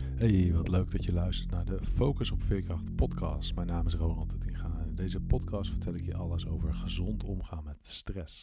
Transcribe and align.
Hey, 0.00 0.52
wat 0.54 0.68
leuk 0.68 0.90
dat 0.90 1.04
je 1.04 1.12
luistert 1.12 1.50
naar 1.50 1.64
de 1.64 1.78
Focus 1.84 2.30
op 2.30 2.42
Veerkracht 2.42 2.96
podcast. 2.96 3.54
Mijn 3.54 3.66
naam 3.66 3.86
is 3.86 3.94
Ronald 3.94 4.40
Tinga. 4.40 4.80
In 4.86 4.94
deze 4.94 5.20
podcast 5.20 5.70
vertel 5.70 5.94
ik 5.94 6.04
je 6.04 6.16
alles 6.16 6.46
over 6.46 6.74
gezond 6.74 7.24
omgaan 7.24 7.64
met 7.64 7.86
stress. 7.86 8.42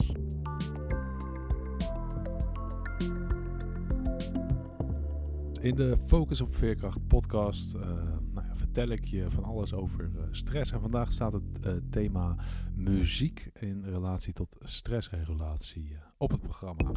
In 5.61 5.75
de 5.75 5.97
Focus 6.05 6.41
op 6.41 6.55
Veerkracht 6.55 7.07
podcast 7.07 7.75
uh, 7.75 7.81
nou 8.31 8.47
ja, 8.47 8.55
vertel 8.55 8.87
ik 8.87 9.03
je 9.03 9.29
van 9.29 9.43
alles 9.43 9.73
over 9.73 10.11
uh, 10.15 10.21
stress. 10.31 10.71
En 10.71 10.81
vandaag 10.81 11.11
staat 11.11 11.33
het 11.33 11.65
uh, 11.65 11.73
thema 11.89 12.35
muziek 12.75 13.49
in 13.53 13.83
relatie 13.83 14.33
tot 14.33 14.57
stressregulatie 14.59 15.97
op 16.17 16.31
het 16.31 16.41
programma. 16.41 16.91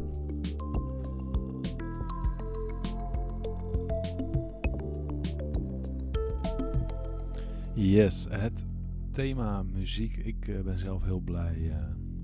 Yes, 7.75 8.25
het 8.29 8.65
thema 9.11 9.63
muziek. 9.63 10.15
Ik 10.15 10.47
uh, 10.47 10.61
ben 10.61 10.77
zelf 10.77 11.03
heel 11.03 11.19
blij 11.19 11.55
uh, 11.55 11.75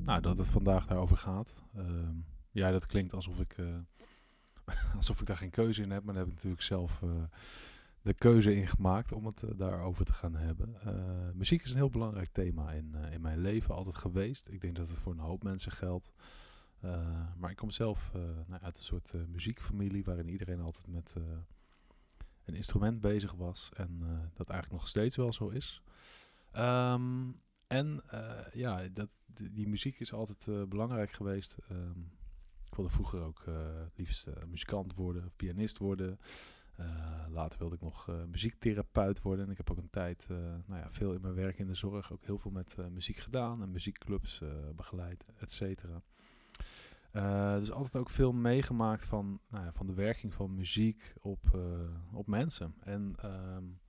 nou, 0.03 0.21
dat 0.21 0.37
het 0.37 0.47
vandaag 0.49 0.85
daarover 0.87 1.17
gaat. 1.17 1.63
Uh, 1.77 1.83
ja, 2.51 2.71
dat 2.71 2.85
klinkt 2.85 3.13
alsof 3.13 3.39
ik, 3.39 3.57
eh, 3.57 3.65
alsof 4.95 5.19
ik 5.19 5.27
daar 5.27 5.37
geen 5.37 5.49
keuze 5.49 5.81
in 5.81 5.91
heb, 5.91 6.03
maar 6.03 6.13
daar 6.13 6.23
heb 6.23 6.31
ik 6.31 6.37
natuurlijk 6.37 6.63
zelf 6.63 7.03
de 8.01 8.13
keuze 8.13 8.55
in 8.55 8.67
gemaakt 8.67 9.11
om 9.11 9.25
het 9.25 9.43
daarover 9.55 10.05
te 10.05 10.13
gaan 10.13 10.35
hebben. 10.35 10.75
muziek 11.33 11.63
is 11.63 11.69
een 11.69 11.75
heel 11.75 11.89
belangrijk 11.89 12.29
thema 12.29 12.71
in, 12.71 12.95
in 13.11 13.21
mijn 13.21 13.39
leven, 13.39 13.75
altijd 13.75 13.95
geweest. 13.95 14.47
Ik 14.47 14.61
denk 14.61 14.75
dat 14.75 14.87
het 14.87 14.97
voor 14.97 15.11
een 15.11 15.19
hoop 15.19 15.43
mensen 15.43 15.71
geldt. 15.71 16.11
maar 17.37 17.49
ik 17.49 17.55
kom 17.55 17.69
zelf 17.69 18.11
nou, 18.47 18.61
uit 18.61 18.77
een 18.77 18.83
soort 18.83 19.13
muziekfamilie 19.27 20.03
waarin 20.03 20.29
iedereen 20.29 20.61
altijd 20.61 20.87
met 20.87 21.15
een 22.49 22.55
instrument 22.55 22.99
bezig 22.99 23.33
was. 23.33 23.69
En 23.73 23.99
uh, 24.03 24.09
dat 24.33 24.49
eigenlijk 24.49 24.81
nog 24.81 24.87
steeds 24.89 25.15
wel 25.15 25.33
zo 25.33 25.47
is. 25.47 25.81
Um, 26.57 27.35
en 27.67 28.01
uh, 28.13 28.53
ja, 28.53 28.87
dat, 28.87 29.09
die, 29.51 29.67
muziek 29.67 29.99
is 29.99 30.13
altijd 30.13 30.47
uh, 30.47 30.63
belangrijk 30.63 31.11
geweest. 31.11 31.57
Um, 31.71 32.11
ik 32.65 32.75
wilde 32.75 32.91
vroeger 32.91 33.21
ook 33.21 33.43
het 33.83 33.97
liefst 33.97 34.27
muzikant 34.47 34.95
worden 34.95 35.25
of 35.25 35.35
pianist 35.35 35.77
worden. 35.77 36.19
later 37.29 37.59
wilde 37.59 37.75
ik 37.75 37.81
nog 37.81 38.07
muziektherapeut 38.27 39.21
worden. 39.21 39.45
En 39.45 39.51
ik 39.51 39.57
heb 39.57 39.71
ook 39.71 39.77
een 39.77 39.89
tijd 39.89 40.27
nou 40.67 40.79
ja, 40.81 40.89
veel 40.89 41.13
in 41.13 41.21
mijn 41.21 41.33
werk 41.33 41.59
in 41.59 41.65
de 41.65 41.73
zorg 41.73 42.11
ook 42.11 42.25
heel 42.25 42.37
veel 42.37 42.51
met 42.51 42.75
muziek 42.91 43.17
gedaan. 43.17 43.61
En 43.61 43.71
muziekclubs 43.71 44.41
begeleid, 44.75 45.25
et 45.37 45.51
cetera. 45.51 46.01
Uh, 47.13 47.55
dus 47.55 47.71
altijd 47.71 47.95
ook 47.95 48.09
veel 48.09 48.31
meegemaakt 48.31 49.05
van, 49.05 49.39
nou 49.49 49.65
ja, 49.65 49.71
van 49.71 49.85
de 49.85 49.93
werking 49.93 50.33
van 50.33 50.55
muziek 50.55 51.13
op, 51.21 51.45
uh, 51.55 51.61
op 52.13 52.27
mensen. 52.27 52.73
En 52.79 53.01
um, 53.25 53.79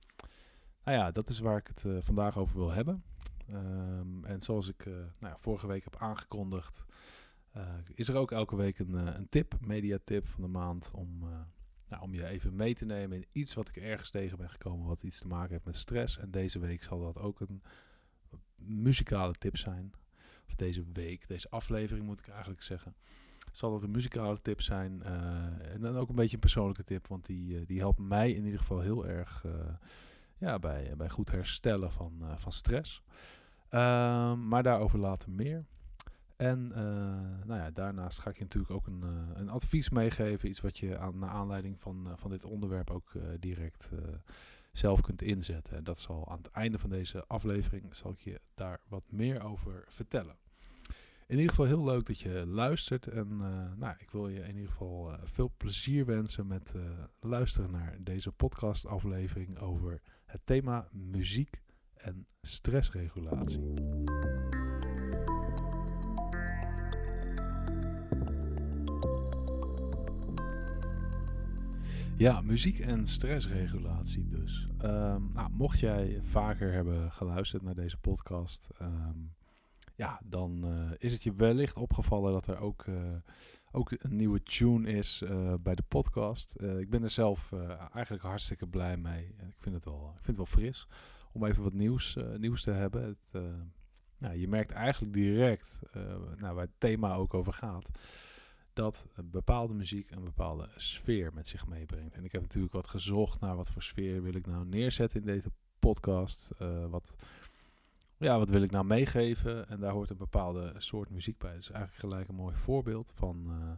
nou 0.83 0.97
ja, 0.97 1.11
dat 1.11 1.29
is 1.29 1.39
waar 1.39 1.57
ik 1.57 1.67
het 1.67 1.83
uh, 1.83 1.97
vandaag 2.01 2.37
over 2.37 2.57
wil 2.57 2.71
hebben. 2.71 3.03
Um, 3.53 4.25
en 4.25 4.41
zoals 4.41 4.69
ik 4.69 4.85
nou 4.85 5.09
ja, 5.19 5.37
vorige 5.37 5.67
week 5.67 5.83
heb 5.83 5.95
aangekondigd, 5.95 6.85
is 7.93 8.07
er 8.07 8.15
ook 8.15 8.31
elke 8.31 8.55
week 8.55 8.79
een, 8.79 8.93
een 8.93 9.29
tip, 9.29 9.57
mediatip 9.59 10.27
van 10.27 10.41
de 10.41 10.47
maand, 10.47 10.91
om, 10.93 11.19
nou, 11.87 12.01
om 12.01 12.13
je 12.13 12.27
even 12.27 12.55
mee 12.55 12.73
te 12.73 12.85
nemen 12.85 13.17
in 13.17 13.27
iets 13.31 13.53
wat 13.53 13.67
ik 13.67 13.75
ergens 13.75 14.09
tegen 14.09 14.37
ben 14.37 14.49
gekomen, 14.49 14.87
wat 14.87 15.03
iets 15.03 15.19
te 15.19 15.27
maken 15.27 15.51
heeft 15.51 15.65
met 15.65 15.75
stress. 15.75 16.17
En 16.17 16.31
deze 16.31 16.59
week 16.59 16.83
zal 16.83 16.99
dat 16.99 17.17
ook 17.17 17.39
een 17.39 17.63
muzikale 18.63 19.33
tip 19.33 19.57
zijn 19.57 19.93
deze 20.57 20.83
week, 20.93 21.27
deze 21.27 21.49
aflevering 21.49 22.05
moet 22.05 22.19
ik 22.19 22.27
eigenlijk 22.27 22.61
zeggen, 22.61 22.95
zal 23.51 23.71
dat 23.71 23.83
een 23.83 23.91
muzikale 23.91 24.41
tip 24.41 24.61
zijn. 24.61 25.01
Uh, 25.05 25.73
en 25.73 25.81
dan 25.81 25.97
ook 25.97 26.09
een 26.09 26.15
beetje 26.15 26.33
een 26.33 26.39
persoonlijke 26.39 26.83
tip, 26.83 27.07
want 27.07 27.25
die, 27.25 27.59
uh, 27.59 27.67
die 27.67 27.79
helpt 27.79 27.99
mij 27.99 28.31
in 28.31 28.43
ieder 28.45 28.59
geval 28.59 28.79
heel 28.79 29.07
erg 29.07 29.43
uh, 29.45 29.51
ja, 30.37 30.59
bij, 30.59 30.93
bij 30.97 31.09
goed 31.09 31.31
herstellen 31.31 31.91
van, 31.91 32.21
van 32.35 32.51
stress. 32.51 33.03
Ehm, 33.69 34.47
maar 34.47 34.63
daarover 34.63 34.99
later 34.99 35.31
meer. 35.31 35.65
En 36.37 36.63
nou 37.45 37.59
ja, 37.59 37.71
daarnaast 37.71 38.19
ga 38.19 38.29
ik 38.29 38.35
je 38.35 38.43
natuurlijk 38.43 38.73
ook 38.73 38.87
een, 38.87 39.03
een 39.33 39.49
advies 39.49 39.89
meegeven. 39.89 40.49
Iets 40.49 40.61
wat 40.61 40.77
je 40.77 40.97
aan, 40.97 41.19
naar 41.19 41.29
aanleiding 41.29 41.79
van, 41.79 42.07
van 42.15 42.29
dit 42.29 42.45
onderwerp 42.45 42.89
ook 42.89 43.11
direct 43.39 43.91
zelf 44.71 45.01
kunt 45.01 45.21
inzetten. 45.21 45.77
En 45.77 45.83
dat 45.83 45.99
zal 45.99 46.29
aan 46.29 46.37
het 46.37 46.47
einde 46.47 46.79
van 46.79 46.89
deze 46.89 47.23
aflevering 47.27 47.95
zal 47.95 48.11
ik 48.11 48.17
je 48.17 48.39
daar 48.53 48.79
wat 48.87 49.11
meer 49.11 49.43
over 49.43 49.85
vertellen. 49.87 50.35
In 51.31 51.37
ieder 51.37 51.49
geval 51.49 51.65
heel 51.65 51.83
leuk 51.83 52.05
dat 52.05 52.19
je 52.19 52.47
luistert. 52.47 53.07
En 53.07 53.27
uh, 53.31 53.71
nou, 53.77 53.95
ik 53.99 54.11
wil 54.11 54.27
je 54.27 54.39
in 54.39 54.55
ieder 54.55 54.71
geval 54.71 55.11
uh, 55.11 55.17
veel 55.23 55.51
plezier 55.57 56.05
wensen 56.05 56.47
met 56.47 56.73
uh, 56.75 56.81
luisteren 57.19 57.71
naar 57.71 57.97
deze 57.99 58.31
podcastaflevering 58.31 59.59
over 59.59 60.01
het 60.25 60.41
thema 60.43 60.87
muziek 60.91 61.61
en 61.93 62.25
stressregulatie. 62.41 63.73
Ja, 72.15 72.41
muziek 72.41 72.79
en 72.79 73.05
stressregulatie 73.05 74.27
dus. 74.27 74.67
Um, 74.83 75.29
nou, 75.33 75.51
mocht 75.51 75.79
jij 75.79 76.19
vaker 76.21 76.71
hebben 76.71 77.11
geluisterd 77.11 77.61
naar 77.61 77.75
deze 77.75 77.97
podcast, 77.97 78.69
um, 78.81 79.33
ja, 80.01 80.19
dan 80.23 80.61
uh, 80.65 80.91
is 80.97 81.11
het 81.13 81.23
je 81.23 81.33
wellicht 81.33 81.77
opgevallen 81.77 82.31
dat 82.31 82.47
er 82.47 82.57
ook, 82.57 82.85
uh, 82.85 83.15
ook 83.71 83.91
een 83.91 84.15
nieuwe 84.15 84.43
tune 84.43 84.91
is 84.91 85.21
uh, 85.21 85.53
bij 85.61 85.75
de 85.75 85.83
podcast. 85.87 86.61
ik 86.61 86.89
ben 86.89 87.03
er 87.03 87.09
zelf 87.09 87.53
eigenlijk 87.93 88.23
hartstikke 88.23 88.67
blij 88.67 88.97
mee. 88.97 89.25
Ik 89.25 89.55
vind 89.57 89.75
het 89.75 89.85
wel, 89.85 90.09
ik 90.17 90.23
vind 90.23 90.37
het 90.37 90.51
wel 90.51 90.63
fris 90.63 90.87
om 91.31 91.45
even 91.45 91.63
wat 91.63 91.73
nieuws, 91.73 92.17
nieuws 92.37 92.63
te 92.63 92.71
hebben. 92.71 93.03
Het, 93.03 93.43
nou, 94.17 94.35
je 94.35 94.47
merkt 94.47 94.71
eigenlijk 94.71 95.13
direct, 95.13 95.81
nou, 96.37 96.55
waar 96.55 96.65
het 96.65 96.79
thema 96.79 97.13
ook 97.13 97.33
over 97.33 97.53
gaat, 97.53 97.89
dat 98.73 99.07
bepaalde 99.23 99.73
muziek 99.73 100.11
een 100.11 100.23
bepaalde 100.23 100.69
sfeer 100.75 101.33
met 101.33 101.47
zich 101.47 101.67
meebrengt. 101.67 102.13
En 102.13 102.23
ik 102.23 102.31
heb 102.31 102.41
natuurlijk 102.41 102.73
wat 102.73 102.87
gezocht 102.87 103.39
naar 103.39 103.55
wat 103.55 103.71
voor 103.71 103.83
sfeer 103.83 104.21
wil 104.21 104.33
ik 104.35 104.45
nou 104.45 104.65
neerzetten 104.65 105.19
in 105.19 105.25
deze 105.25 105.51
podcast. 105.79 106.51
wat 106.89 107.15
ja, 108.21 108.37
wat 108.37 108.49
wil 108.49 108.61
ik 108.61 108.71
nou 108.71 108.85
meegeven? 108.85 109.67
En 109.67 109.79
daar 109.79 109.91
hoort 109.91 110.09
een 110.09 110.17
bepaalde 110.17 110.73
soort 110.77 111.09
muziek 111.09 111.37
bij. 111.37 111.55
Dus 111.55 111.71
eigenlijk 111.71 111.99
gelijk 111.99 112.27
een 112.27 112.35
mooi 112.35 112.55
voorbeeld 112.55 113.11
van, 113.15 113.45
uh, 113.49 113.71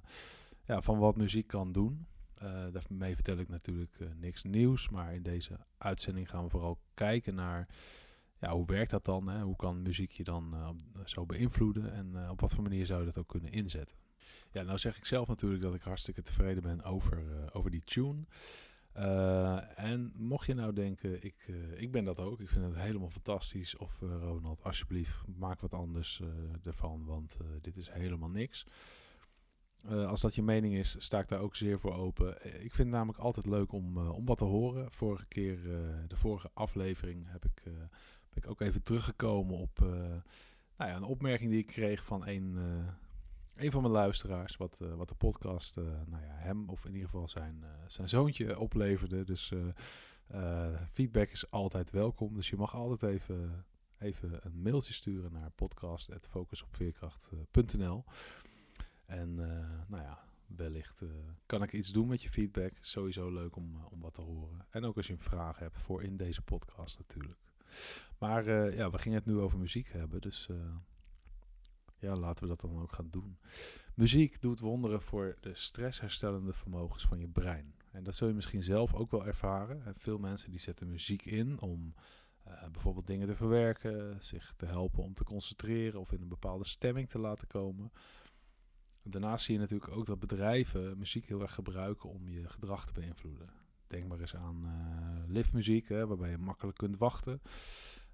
ja, 0.66 0.81
van 0.81 1.00
wat 1.00 1.18
muziek 1.18 1.48
kan 1.48 1.72
doen. 1.72 2.08
Uh, 2.44 2.66
daarmee 2.72 3.16
vertel 3.16 3.38
ik 3.38 3.50
natuurlijk 3.50 4.00
uh, 4.00 4.08
niks 4.16 4.44
nieuws, 4.44 4.90
maar 4.90 5.14
in 5.14 5.24
deze 5.24 5.59
uitzending 5.78 6.30
gaan 6.30 6.44
we 6.44 6.50
vooral 6.50 6.80
kijken 6.94 7.36
naar 7.36 7.68
ja, 8.40 8.52
hoe 8.52 8.66
werkt 8.66 8.92
dat 8.92 9.06
dan? 9.06 9.28
Hè? 9.28 9.42
Hoe 9.42 9.56
kan 9.56 9.82
muziek 9.82 10.12
je 10.12 10.24
dan 10.24 10.56
zo 11.06 11.26
beïnvloeden 11.26 11.94
en 11.94 12.30
op 12.30 12.42
wat 12.42 12.53
voor 12.53 12.64
manier 12.64 12.86
zou 12.86 13.00
je 13.00 13.06
dat 13.06 13.18
ook 13.18 13.28
kunnen 13.28 13.52
inzetten? 13.52 13.98
Ja, 14.52 14.64
nou 14.64 14.78
zeg 14.78 14.98
ik 14.98 15.06
zelf 15.06 15.28
natuurlijk 15.28 15.62
dat 15.62 15.74
ik 15.74 15.82
hartstikke 15.82 16.22
tevreden 16.22 16.64
ben 16.64 16.84
over, 16.84 17.24
over 17.53 17.72
die 17.72 17.84
tune. 17.84 18.26
Uh, 18.98 19.80
en 19.80 20.14
mocht 20.18 20.46
je 20.46 20.54
nou 20.54 20.74
denken, 20.74 21.24
ik, 21.24 21.48
uh, 21.48 21.81
ik 21.81 21.92
ben 21.92 22.04
dat 22.06 22.20
ook, 22.20 22.40
ik 22.40 22.50
vind 22.50 22.66
het 22.66 22.76
helemaal 22.76 23.09
fantastisch. 23.09 23.78
Of 23.78 24.02
uh, 24.02 24.09
Ronald, 24.09 24.64
alsjeblieft, 24.64 25.24
maak 25.36 25.62
wat 25.62 25.74
anders 25.74 26.22
ervan, 26.64 27.06
want 27.06 27.38
dit 27.62 27.78
is 27.78 27.90
helemaal 27.90 28.30
niks. 28.30 28.66
als 29.88 30.22
dat 30.22 30.36
je 30.36 30.44
mening 30.44 30.76
is, 30.76 30.96
sta 31.00 31.20
ik 31.20 31.28
daar 31.28 31.40
ook 31.40 31.56
zeer 31.56 31.80
voor 31.80 31.94
open. 31.94 32.30
Ik 32.44 32.74
vind 32.74 32.78
het 32.78 32.88
namelijk 32.88 33.20
altijd 33.20 33.46
leuk 33.46 33.72
om, 33.72 33.98
om 33.98 34.26
wat 34.26 34.38
te 34.38 34.44
horen. 34.44 34.92
Vorige 34.92 35.26
keer, 35.26 35.62
de 36.08 36.16
vorige 36.16 36.50
aflevering, 36.53 37.32
heb 37.32 37.46
ik, 37.46 37.62
ben 37.64 38.44
ik 38.44 38.50
ook 38.50 38.62
even 38.62 38.84
teruggekomen 38.84 39.58
op 39.58 39.80
nou 40.78 40.90
ja, 40.92 40.96
een 40.96 41.03
opmerking 41.03 41.50
die 41.50 41.59
ik 41.59 41.66
kreeg 41.66 42.06
van 42.06 42.28
een 42.28 42.58
een 43.56 43.72
van 43.72 43.81
mijn 43.81 43.94
luisteraars, 43.94 44.58
wat, 44.58 44.80
uh, 44.81 44.94
wat 44.94 45.09
de 45.09 45.16
podcast 45.16 45.78
uh, 45.78 45.84
nou 45.84 46.24
ja, 46.24 46.36
hem 46.36 46.69
of 46.69 46.86
in 46.86 46.94
ieder 46.94 47.09
geval 47.09 47.28
zijn, 47.28 47.59
uh, 47.64 47.69
zijn 47.88 48.09
zoontje 48.09 48.59
opleverde. 48.59 49.24
Dus 49.24 49.52
feedback 50.90 51.29
is 51.29 51.52
altijd 51.52 51.91
welkom. 51.91 52.34
Dus 52.34 52.50
je 52.50 52.55
mag 52.55 52.76
altijd 52.76 53.14
even, 53.14 53.66
even 53.97 54.46
een 54.46 54.61
mailtje 54.61 54.94
sturen 54.94 55.32
naar 55.32 55.52
podcast.focusopveerkracht.nl 55.52 58.03
En 59.05 59.34
nou 59.88 60.03
ja, 60.03 60.23
wellicht 60.46 61.02
kan 61.46 61.64
ik 61.64 61.73
iets 61.73 61.91
doen 61.91 62.08
met 62.08 62.22
je 62.22 62.29
feedback. 62.29 62.73
Sowieso 62.82 63.29
leuk 63.29 63.55
om, 63.55 63.85
om 63.90 64.02
wat 64.02 64.14
te 64.14 64.22
horen. 64.22 64.66
En 64.70 64.85
ook 64.85 64.97
als 64.97 65.08
je 65.08 65.14
een 65.14 65.20
vraag 65.20 65.59
hebt 65.59 65.78
voor 65.78 66.03
in 66.03 66.17
deze 66.17 66.41
podcast 66.41 66.97
natuurlijk. 66.97 67.40
Maar 68.17 68.73
ja, 68.76 68.90
we 68.90 68.97
gingen 68.97 69.17
het 69.17 69.28
nu 69.28 69.38
over 69.38 69.59
muziek 69.59 69.91
hebben, 69.91 70.22
dus 70.22 70.50
ja, 72.03 72.16
laten 72.16 72.44
we 72.44 72.50
dat 72.50 72.61
dan 72.61 72.82
ook 72.82 72.91
gaan 72.91 73.09
doen. 73.09 73.38
Muziek 73.96 74.41
doet 74.41 74.59
wonderen 74.59 75.02
voor 75.02 75.35
de 75.40 75.53
stressherstellende 75.53 76.53
vermogens 76.53 77.05
van 77.05 77.20
je 77.20 77.28
brein. 77.28 77.76
En 77.91 78.03
dat 78.03 78.16
zul 78.16 78.28
je 78.28 78.34
misschien 78.34 78.64
zelf 78.64 78.94
ook 78.94 79.11
wel 79.11 79.26
ervaren. 79.26 79.96
Veel 79.96 80.17
mensen 80.17 80.52
die 80.52 80.59
zetten 80.59 80.90
muziek 80.90 81.26
in 81.26 81.61
om 81.61 81.94
uh, 82.47 82.67
bijvoorbeeld 82.72 83.08
dingen 83.08 83.28
te 83.28 83.35
verwerken, 83.35 84.23
zich 84.23 84.53
te 84.53 84.66
helpen 84.66 85.03
om 85.03 85.14
te 85.14 85.23
concentreren 85.23 86.00
of 86.00 86.11
in 86.11 86.22
een 86.22 86.28
bepaalde 86.28 86.66
stemming 86.66 87.09
te 87.09 87.20
laten 87.20 87.47
komen. 87.47 87.91
Daarnaast 89.03 89.46
zie 89.46 89.53
je 89.53 89.59
natuurlijk 89.59 89.91
ook 89.91 90.05
dat 90.05 90.20
bedrijven 90.20 90.97
muziek 90.97 91.26
heel 91.26 91.41
erg 91.41 91.53
gebruiken 91.53 92.09
om 92.09 92.29
je 92.29 92.50
gedrag 92.50 92.85
te 92.85 92.94
beïnvloeden. 92.94 93.50
denk 93.88 94.08
maar 94.08 94.20
eens 94.20 94.35
aan 94.35 94.66
liftmuziek, 95.28 95.88
hè, 95.88 96.08
waarbij 96.08 96.29
je 96.29 96.38
makkelijk 96.38 96.78
kunt 96.78 96.97
wachten. 96.97 97.41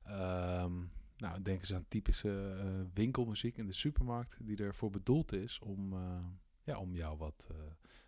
Ehm, 0.04 0.84
nou, 1.20 1.42
denk 1.42 1.60
eens 1.60 1.74
aan 1.74 1.88
typische 1.88 2.90
winkelmuziek 2.94 3.58
in 3.58 3.66
de 3.66 3.74
supermarkt, 3.74 4.38
die 4.42 4.58
ervoor 4.58 4.90
bedoeld 4.90 5.32
is 5.32 5.60
om, 5.60 5.94
ja, 6.64 6.78
om 6.78 6.96
jou 6.96 7.18
wat 7.18 7.48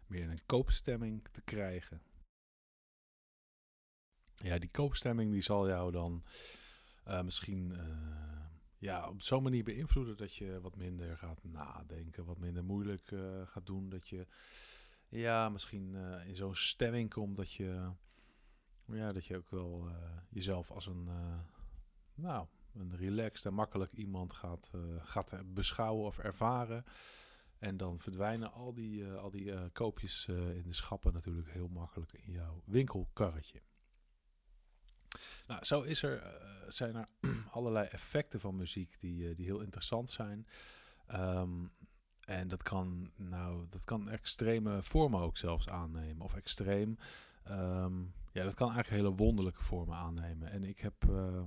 meer 0.07 0.23
in 0.23 0.29
een 0.29 0.45
koopstemming 0.45 1.27
te 1.31 1.41
krijgen. 1.41 2.01
Ja, 4.35 4.59
die 4.59 4.71
koopstemming 4.71 5.31
die 5.31 5.41
zal 5.41 5.67
jou 5.67 5.91
dan 5.91 6.23
misschien 7.23 7.73
ja, 8.77 9.09
op 9.09 9.21
zo'n 9.21 9.43
manier 9.43 9.63
beïnvloeden 9.63 10.17
dat 10.17 10.35
je 10.35 10.61
wat 10.61 10.75
minder 10.75 11.17
gaat 11.17 11.43
nadenken, 11.43 12.25
wat 12.25 12.37
minder 12.37 12.63
moeilijk 12.63 13.13
gaat 13.45 13.65
doen. 13.65 13.89
Dat 13.89 14.09
je 14.09 14.27
ja, 15.07 15.49
misschien 15.49 15.95
in 16.25 16.35
zo'n 16.35 16.55
stemming 16.55 17.09
komt 17.09 17.35
dat 17.35 17.51
je, 17.53 17.91
ja, 18.85 19.11
dat 19.11 19.25
je 19.25 19.37
ook 19.37 19.49
wel 19.49 19.89
jezelf 20.29 20.71
als 20.71 20.85
een, 20.85 21.09
nou, 22.13 22.47
een 22.73 22.95
relaxed 22.95 23.45
en 23.45 23.53
makkelijk 23.53 23.91
iemand 23.91 24.33
gaat, 24.33 24.71
gaat 25.03 25.53
beschouwen 25.53 26.05
of 26.05 26.17
ervaren. 26.17 26.83
En 27.59 27.77
dan 27.77 27.99
verdwijnen 27.99 28.51
al 28.51 28.73
die, 28.73 29.11
al 29.11 29.31
die 29.31 29.69
koopjes 29.69 30.27
in 30.27 30.63
de 30.65 30.73
schappen 30.73 31.13
natuurlijk 31.13 31.51
heel 31.51 31.67
makkelijk 31.67 32.13
in 32.13 32.31
jouw 32.31 32.61
winkelkarretje. 32.65 33.61
Nou, 35.47 35.65
zo 35.65 35.81
is 35.81 36.03
er, 36.03 36.39
zijn 36.67 36.95
er 36.95 37.07
allerlei 37.57 37.87
effecten 37.87 38.39
van 38.39 38.55
muziek 38.55 38.99
die, 38.99 39.35
die 39.35 39.45
heel 39.45 39.61
interessant 39.61 40.09
zijn. 40.09 40.47
Um, 41.13 41.71
en 42.31 42.47
dat 42.47 42.61
kan, 42.61 43.11
nou, 43.17 43.65
dat 43.69 43.83
kan 43.83 44.09
extreme 44.09 44.83
vormen 44.83 45.19
ook 45.19 45.37
zelfs 45.37 45.69
aannemen. 45.69 46.21
Of 46.21 46.33
extreem. 46.33 46.97
Um, 47.49 48.13
ja, 48.31 48.43
dat 48.43 48.53
kan 48.53 48.71
eigenlijk 48.71 49.03
hele 49.03 49.15
wonderlijke 49.15 49.63
vormen 49.63 49.95
aannemen. 49.95 50.51
En 50.51 50.63
ik 50.63 50.79
heb 50.79 50.93
uh, 51.09 51.43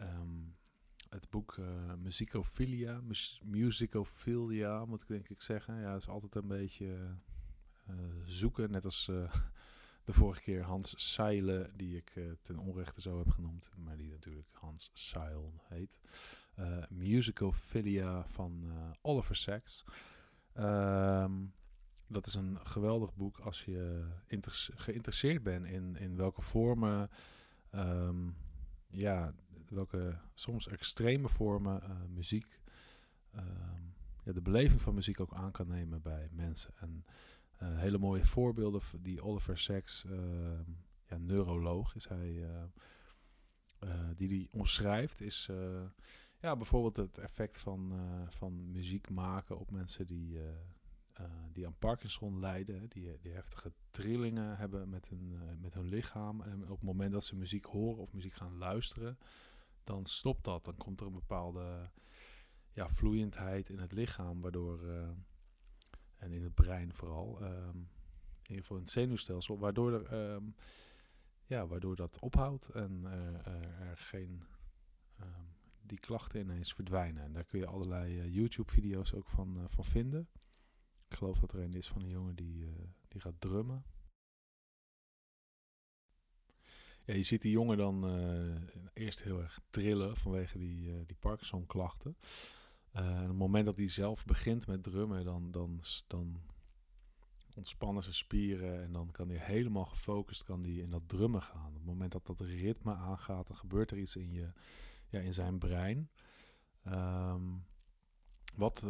um, 0.00 0.56
het 1.08 1.30
boek 1.30 1.56
uh, 1.56 1.94
Musicophilia, 1.94 3.00
mus 3.00 3.40
Musicophilia 3.44 4.84
moet 4.84 5.02
ik 5.02 5.08
denk 5.08 5.28
ik 5.28 5.42
zeggen. 5.42 5.80
Ja, 5.80 5.94
is 5.94 6.08
altijd 6.08 6.34
een 6.34 6.48
beetje 6.48 7.16
zoeken. 8.24 8.70
Net 8.70 8.84
als 8.84 9.04
de 10.04 10.12
vorige 10.12 10.40
keer 10.40 10.62
Hans 10.62 11.12
Seile, 11.12 11.70
die 11.76 11.96
ik 11.96 12.20
ten 12.42 12.58
onrechte 12.58 13.00
zo 13.00 13.18
heb 13.18 13.30
genoemd, 13.30 13.70
maar 13.76 13.96
die 13.96 14.10
natuurlijk 14.10 14.48
Hans 14.52 14.90
Seil 14.92 15.62
heet. 15.62 15.98
Musicophilia 16.88 18.26
van 18.26 18.72
Oliver 19.02 19.36
Sacks. 19.36 19.84
Um, 20.54 21.52
dat 22.08 22.26
is 22.26 22.34
een 22.34 22.58
geweldig 22.66 23.14
boek 23.14 23.38
als 23.38 23.64
je 23.64 24.06
geïnteresseerd 24.74 25.42
bent 25.42 25.66
in, 25.66 25.96
in 25.96 26.16
welke 26.16 26.42
vormen, 26.42 27.10
um, 27.74 28.36
ja, 28.86 29.34
welke 29.70 30.18
soms 30.34 30.68
extreme 30.68 31.28
vormen 31.28 31.82
muziek, 32.14 32.60
um, 33.36 33.94
ja, 34.22 34.32
de 34.32 34.42
beleving 34.42 34.80
van 34.80 34.94
muziek 34.94 35.20
ook 35.20 35.34
aan 35.34 35.52
kan 35.52 35.66
nemen 35.66 36.02
bij 36.02 36.28
mensen. 36.32 36.74
En 36.76 37.04
uh, 37.62 37.78
hele 37.78 37.98
mooie 37.98 38.24
voorbeelden 38.24 38.80
die 39.00 39.22
Oliver 39.22 39.58
Sacks, 39.58 40.04
uh, 40.04 40.60
ja, 41.06 41.16
neuroloog 41.16 41.94
is 41.94 42.08
hij, 42.08 42.32
uh, 42.32 43.92
die 44.14 44.28
die 44.28 44.48
omschrijft, 44.56 45.20
is 45.20 45.50
ja, 46.40 46.56
bijvoorbeeld 46.56 46.96
het 46.96 47.18
effect 47.18 47.58
van, 47.58 47.92
van 48.28 48.70
muziek 48.70 49.10
maken 49.10 49.58
op 49.58 49.70
mensen 49.70 50.06
die, 50.06 50.38
die 51.52 51.66
aan 51.66 51.78
Parkinson 51.78 52.40
lijden, 52.40 52.88
die, 52.88 53.18
die 53.20 53.32
heftige 53.32 53.72
trillingen 53.90 54.56
hebben 54.56 54.88
met 54.88 55.08
hun, 55.08 55.38
met 55.60 55.74
hun 55.74 55.88
lichaam. 55.88 56.40
En 56.42 56.62
op 56.62 56.68
het 56.68 56.82
moment 56.82 57.12
dat 57.12 57.24
ze 57.24 57.36
muziek 57.36 57.64
horen 57.64 58.00
of 58.00 58.12
muziek 58.12 58.34
gaan 58.34 58.56
luisteren, 58.56 59.18
dan 59.88 60.06
stopt 60.06 60.44
dat. 60.44 60.64
Dan 60.64 60.76
komt 60.76 61.00
er 61.00 61.06
een 61.06 61.12
bepaalde 61.12 61.90
ja, 62.72 62.88
vloeiendheid 62.88 63.68
in 63.68 63.78
het 63.78 63.92
lichaam, 63.92 64.40
waardoor 64.40 64.80
en 66.16 66.32
in 66.32 66.42
het 66.42 66.54
brein 66.54 66.94
vooral. 66.94 67.42
Um, 67.42 67.90
in 68.42 68.54
ieder 68.54 68.62
geval 68.62 68.76
in 68.76 68.82
het 68.82 68.92
zenuwstelsel, 68.92 69.58
waardoor, 69.58 69.92
er, 69.92 70.32
um, 70.34 70.54
ja, 71.44 71.66
waardoor 71.66 71.96
dat 71.96 72.18
ophoudt 72.20 72.68
en 72.68 73.04
er, 73.04 73.96
geen 73.96 74.42
um, 75.20 75.56
die 75.82 75.98
klachten 75.98 76.40
ineens 76.40 76.74
verdwijnen. 76.74 77.22
En 77.22 77.32
daar 77.32 77.44
kun 77.44 77.58
je 77.58 77.66
allerlei 77.66 78.18
uh, 78.18 78.34
YouTube-video's 78.34 79.14
ook 79.14 79.28
van, 79.28 79.58
uh, 79.58 79.64
van 79.66 79.84
vinden. 79.84 80.28
Ik 81.08 81.16
geloof 81.16 81.38
dat 81.38 81.52
er 81.52 81.60
een 81.60 81.74
is 81.74 81.88
van 81.88 82.02
een 82.02 82.08
jongen 82.08 82.34
die, 82.34 82.68
die 83.08 83.20
gaat 83.20 83.40
drummen. 83.40 83.84
Ja, 87.08 87.14
je 87.14 87.22
ziet 87.22 87.42
die 87.42 87.50
jongen 87.50 87.76
dan 87.76 88.04
eerst 88.92 89.22
heel 89.22 89.42
erg 89.42 89.60
trillen 89.70 90.16
vanwege 90.16 90.58
die, 90.58 91.06
die 91.06 91.16
Parkinson-klachten. 91.20 92.16
Uh, 92.96 93.20
op 93.22 93.28
het 93.28 93.36
moment 93.36 93.64
dat 93.64 93.76
hij 93.76 93.88
zelf 93.88 94.24
begint 94.24 94.66
met 94.66 94.82
drummen, 94.82 95.24
dan, 95.24 95.50
dan, 95.50 95.80
dan 96.06 96.40
ontspannen 97.54 98.02
zijn 98.02 98.14
spieren 98.14 98.82
en 98.82 98.92
dan 98.92 99.10
kan 99.10 99.28
hij 99.28 99.38
helemaal 99.38 99.84
gefocust 99.84 100.42
kan 100.42 100.62
die 100.62 100.82
in 100.82 100.90
dat 100.90 101.02
drummen 101.08 101.42
gaan. 101.42 101.66
Op 101.66 101.74
het 101.74 101.84
moment 101.84 102.12
dat 102.12 102.26
dat 102.26 102.40
ritme 102.40 102.94
aangaat, 102.94 103.46
dan 103.46 103.56
gebeurt 103.56 103.90
er 103.90 103.98
iets 103.98 104.16
in, 104.16 104.32
je, 104.32 104.52
ja, 105.08 105.20
in 105.20 105.34
zijn 105.34 105.58
brein. 105.58 106.10
Um, 106.86 107.64
wat, 108.54 108.84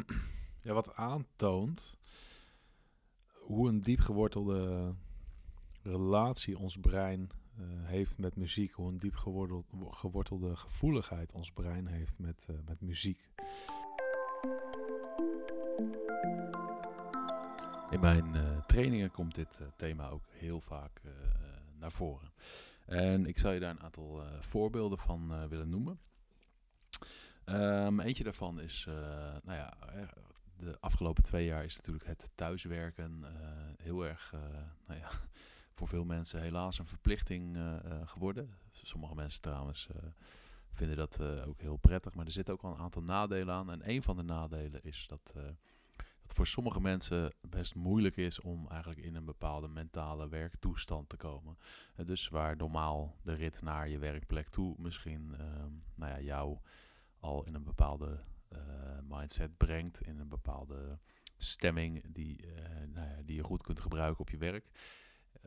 ja, 0.62 0.72
wat 0.72 0.94
aantoont 0.94 1.96
hoe 3.26 3.68
een 3.68 3.80
diep 3.80 4.00
gewortelde 4.00 4.94
relatie 5.82 6.58
ons 6.58 6.78
brein 6.78 7.30
heeft 7.82 8.18
met 8.18 8.36
muziek. 8.36 8.72
Hoe 8.72 8.88
een 8.88 8.98
diep 8.98 9.16
gewortelde 9.90 10.56
gevoeligheid 10.56 11.32
ons 11.32 11.52
brein 11.52 11.86
heeft 11.86 12.18
met, 12.18 12.46
uh, 12.50 12.56
met 12.66 12.80
muziek. 12.80 13.28
In 17.90 18.00
mijn 18.00 18.34
uh, 18.34 18.60
trainingen 18.60 19.10
komt 19.10 19.34
dit 19.34 19.60
thema 19.76 20.08
ook 20.08 20.24
heel 20.30 20.60
vaak 20.60 21.02
naar 21.78 21.92
voren. 21.92 22.32
En 22.86 23.26
ik 23.26 23.38
zal 23.38 23.52
je 23.52 23.60
daar 23.60 23.70
een 23.70 23.82
aantal 23.82 24.22
voorbeelden 24.40 24.98
van 24.98 25.48
willen 25.48 25.68
noemen. 25.68 26.00
Um, 27.44 28.00
eentje 28.00 28.24
daarvan 28.24 28.60
is, 28.60 28.84
nou 29.42 29.58
ja, 29.58 29.74
de 30.56 30.76
afgelopen 30.80 31.22
twee 31.22 31.46
jaar 31.46 31.64
is 31.64 31.76
natuurlijk 31.76 32.06
het 32.06 32.30
thuiswerken 32.34 33.24
heel 33.82 34.06
erg, 34.06 34.32
nou 34.86 35.00
ja, 35.00 35.08
voor 35.72 35.88
veel 35.88 36.04
mensen 36.04 36.42
helaas 36.42 36.78
een 36.78 36.86
verplichting 36.86 37.56
uh, 37.56 37.76
geworden. 38.04 38.58
Sommige 38.72 39.14
mensen 39.14 39.40
trouwens 39.40 39.88
uh, 39.96 40.02
vinden 40.70 40.96
dat 40.96 41.20
ook 41.20 41.58
heel 41.58 41.76
prettig, 41.76 42.14
maar 42.14 42.26
er 42.26 42.32
zitten 42.32 42.54
ook 42.54 42.62
wel 42.62 42.70
een 42.70 42.82
aantal 42.82 43.02
nadelen 43.02 43.54
aan. 43.54 43.70
En 43.70 43.90
een 43.90 44.02
van 44.02 44.16
de 44.16 44.22
nadelen 44.22 44.82
is 44.82 45.06
dat 45.08 45.34
het 46.22 46.32
voor 46.32 46.46
sommige 46.46 46.80
mensen 46.80 47.34
best 47.40 47.74
moeilijk 47.74 48.16
is 48.16 48.40
om 48.40 48.68
eigenlijk 48.68 49.00
in 49.00 49.14
een 49.14 49.24
bepaalde 49.24 49.68
mentale 49.68 50.28
werktoestand 50.28 51.08
te 51.08 51.16
komen. 51.16 51.58
dus 52.04 52.28
waar 52.28 52.56
normaal 52.56 53.16
de 53.22 53.32
rit 53.32 53.62
naar 53.62 53.88
je 53.88 53.98
werkplek 53.98 54.48
toe 54.48 54.74
misschien 54.78 55.34
ehm, 55.38 55.72
nou 55.94 56.12
ja, 56.12 56.20
jou 56.20 56.58
al 57.20 57.44
in 57.44 57.54
een 57.54 57.64
bepaalde 57.64 58.24
mindset 59.08 59.56
brengt, 59.56 60.00
in 60.00 60.18
een 60.18 60.28
bepaalde 60.28 60.98
stemming 61.36 62.12
die, 62.12 62.46
nou 62.88 63.08
ja, 63.08 63.22
die 63.22 63.36
je 63.36 63.42
goed 63.42 63.62
kunt 63.62 63.80
gebruiken 63.80 64.20
op 64.20 64.30
je 64.30 64.36
werk 64.36 64.70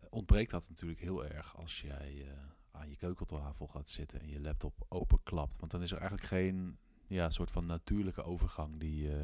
ontbreekt 0.10 0.52
dat 0.52 0.70
natuurlijk 0.70 1.00
heel 1.00 1.26
erg 1.26 1.56
als 1.56 1.82
jij 1.82 2.14
uh, 2.14 2.32
aan 2.72 2.90
je 2.90 2.96
keukentafel 2.96 3.68
gaat 3.68 3.90
zitten 3.90 4.20
en 4.20 4.28
je 4.28 4.42
laptop 4.42 4.86
openklapt. 4.90 5.60
Want 5.60 5.72
dan 5.72 5.82
is 5.82 5.92
er 5.92 5.98
eigenlijk 5.98 6.28
geen 6.28 6.78
ja, 7.08 7.30
soort 7.30 7.52
van 7.52 7.66
natuurlijke 7.66 8.24
overgang 8.24 8.80
die, 8.80 9.04
uh, 9.04 9.24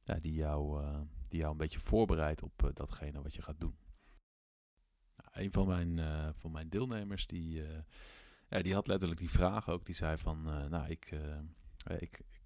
ja, 0.00 0.14
die, 0.14 0.34
jou, 0.34 0.82
uh, 0.82 1.00
die 1.28 1.38
jou 1.40 1.52
een 1.52 1.58
beetje 1.58 1.78
voorbereidt 1.78 2.42
op 2.42 2.70
datgene 2.72 3.22
wat 3.22 3.34
je 3.34 3.42
gaat 3.42 3.60
doen. 3.60 3.76
Nou, 5.16 5.44
een 5.44 5.52
van 5.52 5.66
mijn, 5.66 6.34
van 6.34 6.52
mijn 6.52 6.68
deelnemers 6.68 7.26
die, 7.26 7.62
ja, 8.48 8.62
die 8.62 8.74
had 8.74 8.86
letterlijk 8.86 9.20
die 9.20 9.30
vraag 9.30 9.68
ook. 9.68 9.84
Die 9.84 9.94
zei 9.94 10.16
van, 10.16 10.42
nou 10.42 10.88
ik, 10.88 11.10
ik, 11.98 12.20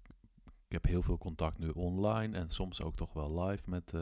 heb 0.71 0.85
heel 0.85 1.01
veel 1.01 1.17
contact 1.17 1.57
nu 1.57 1.69
online 1.69 2.37
en 2.37 2.49
soms 2.49 2.81
ook 2.81 2.95
toch 2.95 3.13
wel 3.13 3.43
live 3.43 3.69
met, 3.69 3.93
uh, 3.93 4.01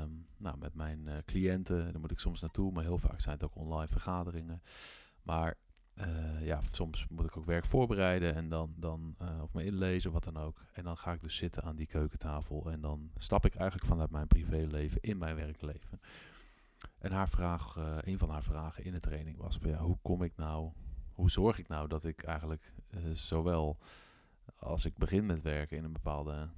um, 0.00 0.24
nou, 0.36 0.58
met 0.58 0.74
mijn 0.74 1.06
uh, 1.06 1.14
cliënten. 1.24 1.92
Daar 1.92 2.00
moet 2.00 2.10
ik 2.10 2.18
soms 2.18 2.40
naartoe, 2.40 2.72
maar 2.72 2.84
heel 2.84 2.98
vaak 2.98 3.20
zijn 3.20 3.34
het 3.34 3.44
ook 3.44 3.56
online 3.56 3.88
vergaderingen. 3.88 4.62
Maar 5.22 5.54
uh, 5.94 6.46
ja, 6.46 6.60
soms 6.60 7.06
moet 7.08 7.26
ik 7.26 7.36
ook 7.36 7.44
werk 7.44 7.64
voorbereiden 7.64 8.34
en 8.34 8.48
dan, 8.48 8.74
dan 8.76 9.16
of 9.42 9.54
me 9.54 9.64
inlezen, 9.64 10.12
wat 10.12 10.24
dan 10.24 10.36
ook. 10.36 10.60
En 10.72 10.84
dan 10.84 10.96
ga 10.96 11.12
ik 11.12 11.22
dus 11.22 11.36
zitten 11.36 11.62
aan 11.62 11.76
die 11.76 11.86
keukentafel 11.86 12.70
en 12.70 12.80
dan 12.80 13.10
stap 13.14 13.44
ik 13.44 13.54
eigenlijk 13.54 13.88
vanuit 13.90 14.10
mijn 14.10 14.26
privéleven 14.26 15.00
in 15.00 15.18
mijn 15.18 15.36
werkleven. 15.36 16.00
En 16.98 17.12
haar 17.12 17.28
vraag, 17.28 17.76
een 18.00 18.18
van 18.18 18.30
haar 18.30 18.42
vragen 18.42 18.84
in 18.84 18.92
de 18.92 19.00
training 19.00 19.38
was 19.38 19.60
hoe 19.78 19.98
kom 20.02 20.22
ik 20.22 20.36
nou, 20.36 20.72
hoe 21.12 21.30
zorg 21.30 21.58
ik 21.58 21.68
nou 21.68 21.88
dat 21.88 22.04
ik 22.04 22.22
eigenlijk 22.22 22.72
zowel 23.12 23.78
als 24.58 24.84
ik 24.84 24.96
begin 24.96 25.26
met 25.26 25.42
werken 25.42 25.76
in 25.76 25.84
een 25.84 25.92
bepaalde 25.92 26.50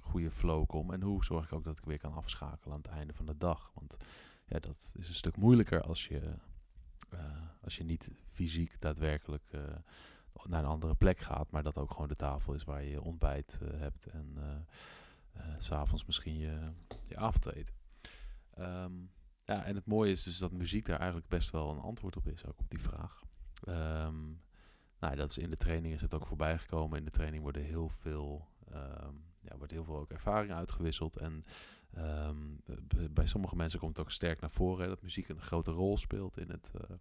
goede 0.00 0.30
flow 0.30 0.66
kom. 0.66 0.92
En 0.92 1.02
hoe 1.02 1.24
zorg 1.24 1.44
ik 1.44 1.52
ook 1.52 1.64
dat 1.64 1.78
ik 1.78 1.84
weer 1.84 1.98
kan 1.98 2.12
afschakelen 2.12 2.74
aan 2.74 2.82
het 2.82 2.90
einde 2.90 3.12
van 3.12 3.26
de 3.26 3.36
dag. 3.36 3.70
Want 3.74 3.96
ja, 4.46 4.58
dat 4.58 4.94
is 4.96 5.08
een 5.08 5.14
stuk 5.14 5.36
moeilijker 5.36 5.82
als 5.82 6.08
je, 6.08 6.38
als 7.62 7.76
je 7.76 7.84
niet 7.84 8.10
fysiek 8.22 8.80
daadwerkelijk 8.80 9.44
naar 10.42 10.62
een 10.62 10.70
andere 10.70 10.94
plek 10.94 11.18
gaat, 11.18 11.50
maar 11.50 11.62
dat 11.62 11.78
ook 11.78 11.90
gewoon 11.90 12.08
de 12.08 12.16
tafel 12.16 12.54
is 12.54 12.64
waar 12.64 12.84
je 12.84 13.02
ontbijt 13.02 13.60
hebt 13.74 14.06
en 14.06 14.36
s 15.58 15.66
s'avonds 15.66 16.04
misschien 16.04 16.38
je, 16.38 16.72
je 17.06 17.16
avondeten. 17.16 17.74
Ehm, 18.54 18.92
ja, 19.44 19.64
en 19.64 19.74
het 19.74 19.86
mooie 19.86 20.12
is 20.12 20.22
dus 20.22 20.38
dat 20.38 20.52
muziek 20.52 20.86
daar 20.86 20.98
eigenlijk 20.98 21.28
best 21.28 21.50
wel 21.50 21.70
een 21.70 21.80
antwoord 21.80 22.16
op 22.16 22.26
is, 22.26 22.46
ook 22.46 22.58
op 22.58 22.70
die 22.70 22.80
vraag. 22.80 23.22
Um, 23.68 24.40
nou, 25.04 25.16
dat 25.16 25.30
is 25.30 25.38
in 25.38 25.50
de 25.50 25.56
training 25.56 25.94
is 25.94 26.00
het 26.00 26.14
ook 26.14 26.26
voorbij 26.26 26.58
gekomen. 26.58 26.98
In 26.98 27.04
de 27.04 27.10
training 27.10 27.42
worden 27.42 27.62
heel 27.62 27.88
veel, 27.88 28.48
um, 28.72 29.24
ja, 29.40 29.56
wordt 29.56 29.72
heel 29.72 29.84
veel 29.84 29.96
ook 29.96 30.10
ervaring 30.10 30.52
uitgewisseld. 30.52 31.16
En 31.16 31.42
bij 33.10 33.26
sommige 33.26 33.56
mensen 33.56 33.78
komt 33.78 33.96
het 33.96 34.06
ook 34.06 34.12
sterk 34.12 34.40
naar 34.40 34.50
voren 34.50 34.88
dat 34.88 35.02
muziek 35.02 35.28
een 35.28 35.40
grote 35.40 35.70
rol 35.70 35.96
speelt 35.96 36.38
in 36.38 36.50
het, 36.50 36.72
uh, 36.74 36.96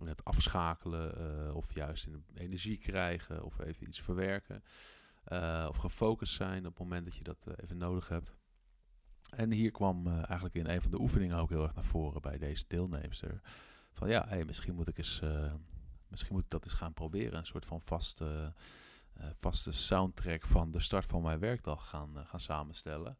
in 0.00 0.06
het 0.06 0.24
afschakelen 0.24 1.20
uh, 1.46 1.54
of 1.54 1.74
juist 1.74 2.06
in 2.06 2.24
energie 2.34 2.78
krijgen 2.78 3.44
of 3.44 3.58
even 3.58 3.86
iets 3.86 4.00
verwerken. 4.00 4.62
Uh, 5.28 5.66
of 5.68 5.76
gefocust 5.76 6.34
zijn 6.34 6.58
op 6.58 6.72
het 6.72 6.78
moment 6.78 7.04
dat 7.04 7.16
je 7.16 7.22
dat 7.22 7.46
even 7.56 7.76
nodig 7.76 8.08
hebt. 8.08 8.34
En 9.30 9.52
hier 9.52 9.70
kwam 9.70 10.06
eigenlijk 10.08 10.54
in 10.54 10.66
een 10.66 10.82
van 10.82 10.90
de 10.90 11.00
oefeningen 11.00 11.36
ook 11.36 11.48
heel 11.48 11.62
erg 11.62 11.74
naar 11.74 11.84
voren 11.84 12.22
bij 12.22 12.38
deze 12.38 12.64
deelnemster. 12.68 13.40
Van 13.90 14.08
ja, 14.08 14.28
hey, 14.28 14.44
misschien 14.44 14.74
moet 14.74 14.88
ik 14.88 14.98
eens, 14.98 15.22
misschien 16.12 16.34
moet 16.34 16.44
ik 16.44 16.50
dat 16.50 16.64
eens 16.64 16.74
gaan 16.74 16.94
proberen. 16.94 17.38
Een 17.38 17.46
soort 17.46 17.64
van 17.64 17.80
vaste, 17.80 18.54
uh, 19.20 19.26
vaste 19.32 19.72
soundtrack 19.72 20.42
van 20.42 20.70
de 20.70 20.80
start 20.80 21.06
van 21.06 21.22
mijn 21.22 21.38
werkdag 21.38 21.88
gaan, 21.88 22.26
gaan 22.26 22.40
samenstellen. 22.40 23.18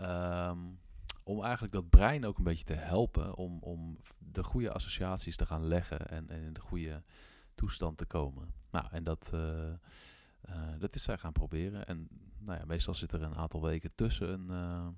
Um, 0.00 0.80
om 1.24 1.42
eigenlijk 1.42 1.72
dat 1.72 1.88
brein 1.88 2.26
ook 2.26 2.38
een 2.38 2.44
beetje 2.44 2.64
te 2.64 2.74
helpen 2.74 3.36
om, 3.36 3.58
om 3.60 3.98
de 4.18 4.42
goede 4.42 4.72
associaties 4.72 5.36
te 5.36 5.46
gaan 5.46 5.66
leggen 5.66 6.08
en, 6.08 6.28
en 6.28 6.42
in 6.42 6.52
de 6.52 6.60
goede 6.60 7.02
toestand 7.54 7.96
te 7.96 8.06
komen. 8.06 8.54
Nou, 8.70 8.86
en 8.90 9.04
dat, 9.04 9.32
dat 10.78 10.94
is 10.94 11.02
zij 11.02 11.18
gaan 11.18 11.32
proberen. 11.32 11.86
En 11.86 12.08
nou 12.38 12.58
ja, 12.58 12.64
meestal 12.64 12.94
zit 12.94 13.12
er 13.12 13.22
een 13.22 13.36
aantal 13.36 13.62
weken 13.62 13.94
tussen 13.94 14.50
een 14.50 14.96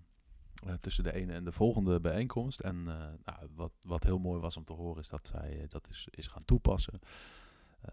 uh, 0.67 0.73
tussen 0.75 1.05
de 1.05 1.13
ene 1.13 1.33
en 1.33 1.45
de 1.45 1.53
volgende 1.53 2.01
bijeenkomst. 2.01 2.61
En 2.61 2.77
uh, 2.77 2.85
nou, 3.25 3.49
wat, 3.55 3.73
wat 3.83 4.05
heel 4.05 4.19
mooi 4.19 4.41
was 4.41 4.57
om 4.57 4.65
te 4.65 4.73
horen 4.73 5.01
is 5.01 5.09
dat 5.09 5.27
zij 5.27 5.57
uh, 5.57 5.69
dat 5.69 5.89
is, 5.91 6.09
is 6.11 6.27
gaan 6.27 6.45
toepassen. 6.45 7.01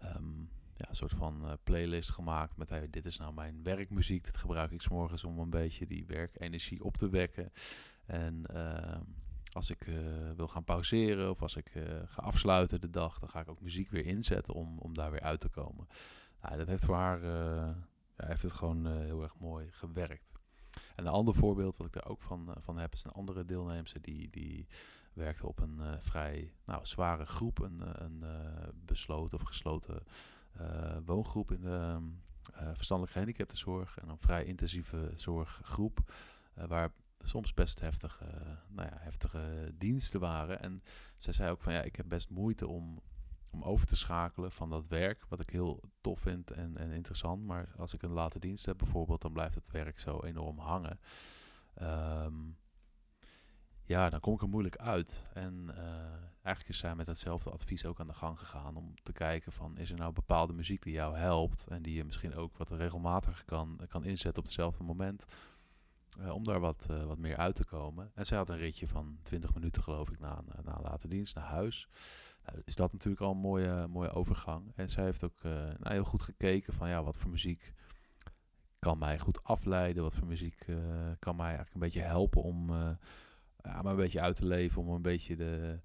Um, 0.04 0.50
ja, 0.76 0.88
een 0.88 0.94
soort 0.94 1.12
van 1.12 1.58
playlist 1.62 2.10
gemaakt 2.10 2.56
met 2.56 2.68
hey, 2.68 2.90
dit 2.90 3.06
is 3.06 3.18
nou 3.18 3.34
mijn 3.34 3.62
werkmuziek. 3.62 4.24
Dit 4.24 4.36
gebruik 4.36 4.70
ik 4.70 4.80
s 4.80 4.88
morgens 4.88 5.24
om 5.24 5.38
een 5.38 5.50
beetje 5.50 5.86
die 5.86 6.06
werkenergie 6.06 6.84
op 6.84 6.96
te 6.96 7.08
wekken. 7.08 7.52
En 8.06 8.46
ehm, 8.46 9.02
als 9.52 9.70
ik 9.70 9.90
wil 10.36 10.48
gaan 10.48 10.64
pauzeren 10.64 11.30
of 11.30 11.42
als 11.42 11.56
ik 11.56 11.72
ga 12.06 12.22
afsluiten 12.22 12.80
de 12.80 12.90
dag, 12.90 13.18
dan 13.18 13.28
ga 13.28 13.40
ik 13.40 13.48
ook 13.48 13.60
muziek 13.60 13.90
weer 13.90 14.06
inzetten 14.06 14.54
om, 14.54 14.78
om 14.78 14.94
daar 14.94 15.10
weer 15.10 15.20
uit 15.20 15.40
te 15.40 15.48
komen. 15.48 15.86
Nou, 16.40 16.56
dat 16.56 16.68
heeft 16.68 16.84
voor 16.84 16.94
haar 16.94 17.24
ja, 18.16 18.26
heeft 18.26 18.42
het 18.42 18.52
gewoon 18.52 18.86
heel 18.86 19.22
erg 19.22 19.38
mooi 19.38 19.66
gewerkt. 19.70 20.37
En 20.98 21.06
een 21.06 21.12
ander 21.12 21.34
voorbeeld 21.34 21.76
wat 21.76 21.86
ik 21.86 21.92
daar 21.92 22.08
ook 22.08 22.22
van, 22.22 22.54
eh, 22.54 22.56
van 22.58 22.78
heb, 22.78 22.92
is 22.92 23.04
een 23.04 23.10
andere 23.10 23.44
deelnemster 23.44 24.02
die, 24.02 24.30
die 24.30 24.66
werkte 25.12 25.46
op 25.46 25.60
een 25.60 25.76
uh, 25.80 25.92
vrij 25.98 26.52
nou, 26.64 26.86
zware 26.86 27.26
groep, 27.26 27.58
een, 27.58 27.82
eh, 27.82 27.90
een 27.94 28.24
besloten 28.84 29.38
of 29.38 29.46
gesloten 29.46 30.02
woongroep 31.04 31.50
in 31.50 31.60
de 31.60 32.00
verstandelijk 32.74 33.12
gehandicaptenzorg. 33.12 33.98
En 33.98 34.08
een 34.08 34.18
vrij 34.18 34.44
intensieve 34.44 35.12
zorggroep, 35.14 36.12
waar 36.54 36.92
soms 37.18 37.54
best 37.54 37.80
heftige, 37.80 38.24
nou 38.68 38.88
ja, 38.88 38.96
heftige 38.98 39.74
diensten 39.74 40.20
waren. 40.20 40.60
En 40.60 40.82
zij 41.18 41.32
zei 41.32 41.50
ook 41.50 41.60
van 41.60 41.72
ja, 41.72 41.82
ik 41.82 41.96
heb 41.96 42.08
best 42.08 42.30
moeite 42.30 42.66
om 42.66 43.00
om 43.58 43.70
over 43.70 43.86
te 43.86 43.96
schakelen 43.96 44.52
van 44.52 44.70
dat 44.70 44.86
werk, 44.86 45.24
wat 45.28 45.40
ik 45.40 45.50
heel 45.50 45.82
tof 46.00 46.20
vind 46.20 46.50
en, 46.50 46.76
en 46.76 46.90
interessant. 46.90 47.44
Maar 47.44 47.68
als 47.76 47.94
ik 47.94 48.02
een 48.02 48.10
late 48.10 48.38
dienst 48.38 48.66
heb 48.66 48.78
bijvoorbeeld, 48.78 49.22
dan 49.22 49.32
blijft 49.32 49.54
het 49.54 49.70
werk 49.70 50.00
zo 50.00 50.22
enorm 50.22 50.58
hangen. 50.58 51.00
Um, 51.82 52.56
ja, 53.84 54.10
dan 54.10 54.20
kom 54.20 54.34
ik 54.34 54.42
er 54.42 54.48
moeilijk 54.48 54.76
uit. 54.76 55.22
En 55.32 55.66
uh, 55.70 55.78
eigenlijk 56.42 56.68
is 56.68 56.78
zij 56.78 56.94
met 56.94 57.06
hetzelfde 57.06 57.50
advies 57.50 57.86
ook 57.86 58.00
aan 58.00 58.06
de 58.06 58.14
gang 58.14 58.38
gegaan 58.38 58.76
om 58.76 58.94
te 59.02 59.12
kijken 59.12 59.52
van 59.52 59.78
is 59.78 59.90
er 59.90 59.96
nou 59.96 60.12
bepaalde 60.12 60.52
muziek 60.52 60.82
die 60.82 60.92
jou 60.92 61.16
helpt 61.16 61.66
en 61.66 61.82
die 61.82 61.94
je 61.94 62.04
misschien 62.04 62.34
ook 62.34 62.56
wat 62.56 62.70
regelmatiger 62.70 63.44
kan, 63.44 63.80
kan 63.88 64.04
inzetten 64.04 64.38
op 64.38 64.44
hetzelfde 64.44 64.84
moment. 64.84 65.24
Uh, 66.20 66.34
om 66.34 66.44
daar 66.44 66.60
wat, 66.60 66.86
uh, 66.90 67.04
wat 67.04 67.18
meer 67.18 67.36
uit 67.36 67.54
te 67.54 67.64
komen. 67.64 68.10
En 68.14 68.26
zij 68.26 68.36
had 68.36 68.48
een 68.48 68.56
ritje 68.56 68.88
van 68.88 69.18
20 69.22 69.54
minuten 69.54 69.82
geloof 69.82 70.10
ik 70.10 70.18
na, 70.18 70.42
na 70.62 70.76
een 70.76 70.82
late 70.82 71.08
dienst 71.08 71.34
naar 71.34 71.44
huis. 71.44 71.88
Nou, 72.48 72.62
is 72.64 72.76
dat 72.76 72.92
natuurlijk 72.92 73.22
al 73.22 73.30
een 73.30 73.36
mooie, 73.36 73.86
mooie 73.86 74.10
overgang. 74.10 74.72
En 74.74 74.88
zij 74.88 75.04
heeft 75.04 75.24
ook 75.24 75.42
uh, 75.42 75.52
nou, 75.52 75.92
heel 75.92 76.04
goed 76.04 76.22
gekeken 76.22 76.72
van 76.72 76.88
ja, 76.88 77.02
wat 77.02 77.16
voor 77.16 77.30
muziek 77.30 77.72
kan 78.78 78.98
mij 78.98 79.18
goed 79.18 79.44
afleiden. 79.44 80.02
Wat 80.02 80.14
voor 80.14 80.26
muziek 80.26 80.66
uh, 80.66 80.76
kan 81.18 81.36
mij 81.36 81.46
eigenlijk 81.46 81.74
een 81.74 81.80
beetje 81.80 82.00
helpen 82.00 82.42
om 82.42 82.70
uh, 82.70 82.90
ja, 83.62 83.82
maar 83.82 83.92
een 83.92 83.96
beetje 83.96 84.20
uit 84.20 84.36
te 84.36 84.46
leven. 84.46 84.82
Om 84.82 84.88
een 84.88 85.02
beetje 85.02 85.36
de, 85.36 85.80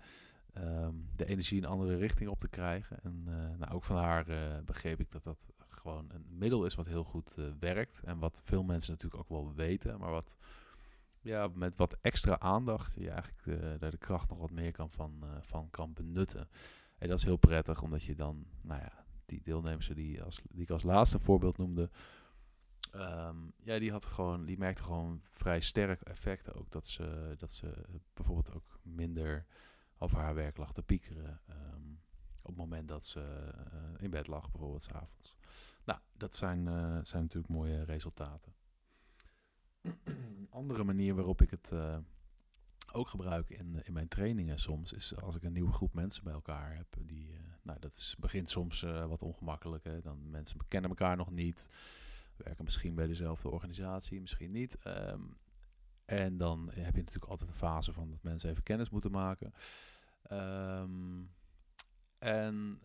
um, 0.57 1.09
de 1.15 1.25
energie 1.25 1.57
in 1.57 1.63
een 1.63 1.69
andere 1.69 1.95
richting 1.95 2.29
op 2.29 2.39
te 2.39 2.49
krijgen. 2.49 2.99
En 3.03 3.23
nou, 3.57 3.71
ook 3.71 3.83
van 3.83 3.97
haar 3.97 4.25
begreep 4.65 4.99
ik 4.99 5.11
dat 5.11 5.23
dat 5.23 5.49
gewoon 5.57 6.09
een 6.11 6.25
middel 6.29 6.65
is 6.65 6.75
wat 6.75 6.87
heel 6.87 7.03
goed 7.03 7.37
werkt. 7.59 8.01
En 8.03 8.19
wat 8.19 8.41
veel 8.43 8.63
mensen 8.63 8.91
natuurlijk 8.91 9.21
ook 9.21 9.29
wel 9.29 9.53
weten. 9.53 9.99
Maar 9.99 10.11
wat 10.11 10.37
ja, 11.23 11.47
met 11.53 11.75
wat 11.75 11.97
extra 12.01 12.39
aandacht 12.39 12.93
je 12.97 13.09
eigenlijk 13.09 13.45
uh, 13.45 13.79
daar 13.79 13.91
de 13.91 13.97
kracht 13.97 14.29
nog 14.29 14.39
wat 14.39 14.51
meer 14.51 14.71
kan 14.71 14.91
van, 14.91 15.19
uh, 15.23 15.29
van 15.41 15.69
kan 15.69 15.93
benutten. 15.93 16.49
En 16.97 17.07
dat 17.07 17.17
is 17.17 17.23
heel 17.23 17.37
prettig, 17.37 17.81
omdat 17.81 18.03
je 18.03 18.15
dan, 18.15 18.45
nou 18.61 18.81
ja, 18.81 19.05
die 19.25 19.41
deelnemers 19.41 19.87
die, 19.87 20.23
als, 20.23 20.41
die 20.49 20.63
ik 20.63 20.69
als 20.69 20.83
laatste 20.83 21.19
voorbeeld 21.19 21.57
noemde, 21.57 21.89
um, 22.95 23.53
ja, 23.63 23.79
die, 23.79 23.91
had 23.91 24.05
gewoon, 24.05 24.45
die 24.45 24.57
merkte 24.57 24.83
gewoon 24.83 25.21
vrij 25.29 25.59
sterk 25.59 26.01
effecten 26.01 26.53
ook. 26.53 26.71
Dat 26.71 26.87
ze, 26.87 27.35
dat 27.37 27.51
ze 27.51 27.73
bijvoorbeeld 28.13 28.53
ook 28.53 28.79
minder 28.81 29.45
over 29.97 30.17
haar 30.17 30.35
werk 30.35 30.57
lag 30.57 30.73
te 30.73 30.83
piekeren. 30.83 31.41
Um, 31.49 32.01
op 32.41 32.49
het 32.49 32.57
moment 32.57 32.87
dat 32.87 33.05
ze 33.05 33.53
uh, 33.73 34.03
in 34.03 34.09
bed 34.09 34.27
lag, 34.27 34.51
bijvoorbeeld 34.51 34.81
s'avonds. 34.81 35.35
Nou, 35.83 35.99
dat 36.13 36.35
zijn, 36.35 36.65
zijn 37.05 37.21
natuurlijk 37.21 37.53
mooie 37.53 37.83
resultaten 37.83 38.53
andere 40.49 40.83
manier 40.83 41.15
waarop 41.15 41.41
ik 41.41 41.49
het 41.49 41.71
uh, 41.73 41.97
ook 42.91 43.07
gebruik 43.07 43.49
in, 43.49 43.81
in 43.83 43.93
mijn 43.93 44.07
trainingen 44.07 44.59
soms 44.59 44.93
is 44.93 45.15
als 45.21 45.35
ik 45.35 45.43
een 45.43 45.53
nieuwe 45.53 45.71
groep 45.71 45.93
mensen 45.93 46.23
bij 46.23 46.33
elkaar 46.33 46.75
heb. 46.75 46.95
Die, 47.05 47.31
uh, 47.31 47.37
nou, 47.61 47.79
dat 47.79 48.15
begint 48.19 48.49
soms 48.49 48.83
uh, 48.83 49.05
wat 49.05 49.21
ongemakkelijk. 49.21 49.83
Hè? 49.83 50.01
Dan 50.01 50.29
mensen 50.29 50.67
kennen 50.67 50.89
elkaar 50.89 51.15
nog 51.15 51.31
niet, 51.31 51.69
werken 52.35 52.63
misschien 52.63 52.95
bij 52.95 53.07
dezelfde 53.07 53.49
organisatie, 53.49 54.21
misschien 54.21 54.51
niet. 54.51 54.85
Um, 54.87 55.37
en 56.05 56.37
dan 56.37 56.69
heb 56.73 56.95
je 56.95 57.01
natuurlijk 57.01 57.31
altijd 57.31 57.49
de 57.49 57.55
fase 57.55 57.93
van 57.93 58.09
dat 58.09 58.23
mensen 58.23 58.49
even 58.49 58.63
kennis 58.63 58.89
moeten 58.89 59.11
maken. 59.11 59.53
Um, 60.31 61.31
en 62.17 62.81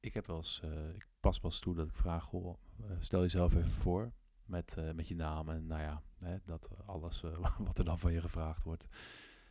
ik 0.00 0.14
heb 0.14 0.26
wel 0.26 0.36
eens, 0.36 0.62
ik 0.94 1.08
pas 1.20 1.40
wel 1.40 1.50
eens 1.50 1.60
toe 1.60 1.74
dat 1.74 1.86
ik 1.86 1.96
vraag, 1.96 2.30
stel 2.98 3.20
jezelf 3.20 3.54
even 3.54 3.70
voor 3.70 4.12
met, 4.48 4.76
uh, 4.78 4.92
met 4.92 5.08
je 5.08 5.14
naam 5.14 5.48
en 5.48 5.66
nou 5.66 5.82
ja, 5.82 6.02
hè, 6.18 6.36
dat 6.44 6.68
alles 6.86 7.22
uh, 7.22 7.36
wat 7.66 7.78
er 7.78 7.84
dan 7.84 7.98
van 7.98 8.12
je 8.12 8.20
gevraagd 8.20 8.62
wordt. 8.62 8.88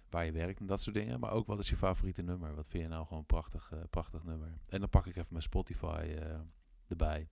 Waar 0.09 0.25
je 0.25 0.31
werkt 0.31 0.59
en 0.59 0.65
dat 0.65 0.81
soort 0.81 0.95
dingen. 0.95 1.19
Maar 1.19 1.31
ook 1.31 1.47
wat 1.47 1.59
is 1.59 1.69
je 1.69 1.75
favoriete 1.75 2.21
nummer? 2.21 2.55
Wat 2.55 2.67
vind 2.67 2.83
je 2.83 2.89
nou 2.89 3.03
gewoon 3.03 3.19
een 3.19 3.25
prachtig, 3.25 3.71
uh, 3.73 3.79
prachtig 3.89 4.23
nummer? 4.23 4.59
En 4.69 4.79
dan 4.79 4.89
pak 4.89 5.05
ik 5.05 5.15
even 5.15 5.27
mijn 5.29 5.43
Spotify 5.43 6.15
erbij 6.87 7.29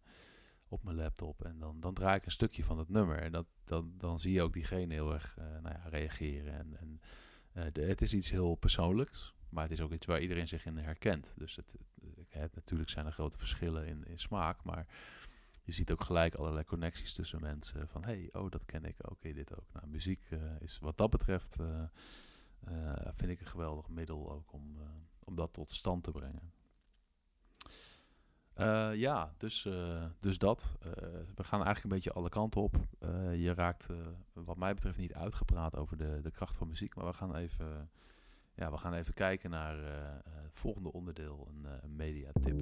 op 0.68 0.84
mijn 0.84 0.96
laptop. 0.96 1.44
En 1.44 1.60
dan, 1.60 1.80
dan 1.80 1.94
draai 1.94 2.18
ik 2.18 2.26
een 2.26 2.32
stukje 2.32 2.64
van 2.64 2.78
het 2.78 2.90
nummer. 2.90 3.22
En 3.22 3.32
dat, 3.32 3.46
dan, 3.64 3.94
dan 3.98 4.20
zie 4.20 4.34
je 4.34 4.42
ook 4.42 4.54
diegene 4.54 4.94
heel 4.94 5.14
erg 5.14 5.36
nou 5.38 5.76
ja, 5.76 5.90
reageren. 5.90 6.54
En, 6.54 6.78
en 6.80 7.00
het 7.82 8.02
is 8.02 8.14
iets 8.14 8.30
heel 8.30 8.56
persoonlijks. 8.56 9.36
Maar 9.50 9.64
het 9.64 9.74
is 9.74 9.82
ook 9.82 9.92
iets 9.92 10.06
waar 10.06 10.22
iedereen 10.22 10.48
zich 10.48 10.66
in 10.66 10.78
herkent. 10.78 11.34
Dus 11.38 11.56
het, 11.56 11.76
het, 12.30 12.56
natuurlijk 12.56 12.90
zijn 12.90 13.06
er 13.06 13.12
grote 13.12 13.38
verschillen 13.38 13.88
in, 13.88 14.06
in 14.06 14.18
smaak. 14.18 14.64
Maar 14.64 14.88
je 15.66 15.72
ziet 15.72 15.92
ook 15.92 16.02
gelijk 16.02 16.36
allerlei 16.36 16.66
connecties 16.66 17.14
tussen 17.14 17.42
mensen. 17.42 17.88
Van 17.88 18.04
hey, 18.04 18.30
oh, 18.32 18.50
dat 18.50 18.66
ken 18.66 18.86
ik. 18.86 18.96
Oké, 19.10 19.34
dit 19.34 19.56
ook. 19.56 19.66
Nou, 19.74 19.88
muziek 19.88 20.30
uh, 20.30 20.40
is 20.60 20.80
wat 20.80 20.98
dat 20.98 21.10
betreft, 21.10 21.60
uh, 21.60 21.84
uh, 22.70 22.94
vind 23.12 23.32
ik 23.32 23.40
een 23.40 23.46
geweldig 23.46 23.90
middel 23.90 24.32
ook 24.32 24.54
om, 24.54 24.78
om 25.24 25.36
dat 25.36 25.54
tot 25.54 25.72
stand 25.72 26.04
te 26.04 26.12
brengen. 26.12 26.54
ja, 28.98 29.34
dus, 29.38 29.68
dus 30.20 30.38
dat. 30.38 30.76
we 31.36 31.44
gaan 31.44 31.64
eigenlijk 31.64 31.84
een 31.84 31.90
beetje 31.90 32.14
alle 32.14 32.30
kanten 32.30 32.62
op. 32.62 32.76
je 33.34 33.54
raakt, 33.54 33.88
wat 34.34 34.58
mij 34.58 34.74
betreft, 34.74 34.98
niet 34.98 35.14
uitgepraat 35.14 35.76
over 35.76 35.98
de, 35.98 36.20
de 36.22 36.32
kracht 36.32 36.58
van 36.58 36.68
muziek. 36.68 36.96
Maar 36.96 37.06
we 37.06 37.14
gaan 37.14 37.36
even, 37.36 37.90
ja, 38.56 38.72
we 38.72 38.78
gaan 38.78 38.94
even 38.94 39.14
kijken 39.14 39.50
naar 39.50 39.78
het 40.24 40.56
volgende 40.56 40.92
onderdeel, 40.92 41.48
een, 41.50 41.68
een 41.84 41.96
mediatip. 41.96 42.62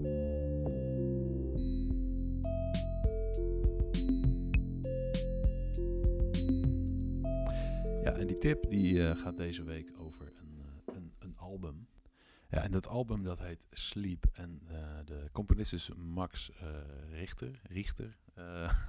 En 8.24 8.30
die 8.30 8.38
tip 8.38 8.70
die 8.70 8.94
uh, 8.94 9.16
gaat 9.16 9.38
deze 9.38 9.64
week 9.64 9.92
over 9.98 10.34
een, 10.36 11.14
uh, 11.30 11.42
album. 11.42 11.88
Ja, 12.50 12.62
en 12.62 12.72
dat 12.72 12.88
album 12.88 13.24
dat 13.24 13.40
heet 13.40 13.66
Sleep. 13.72 14.26
En 14.34 14.62
de 15.06 15.30
componist 15.32 15.74
is 15.74 15.90
Max 15.96 16.52
Richter. 17.10 17.60
Richter. 17.64 18.18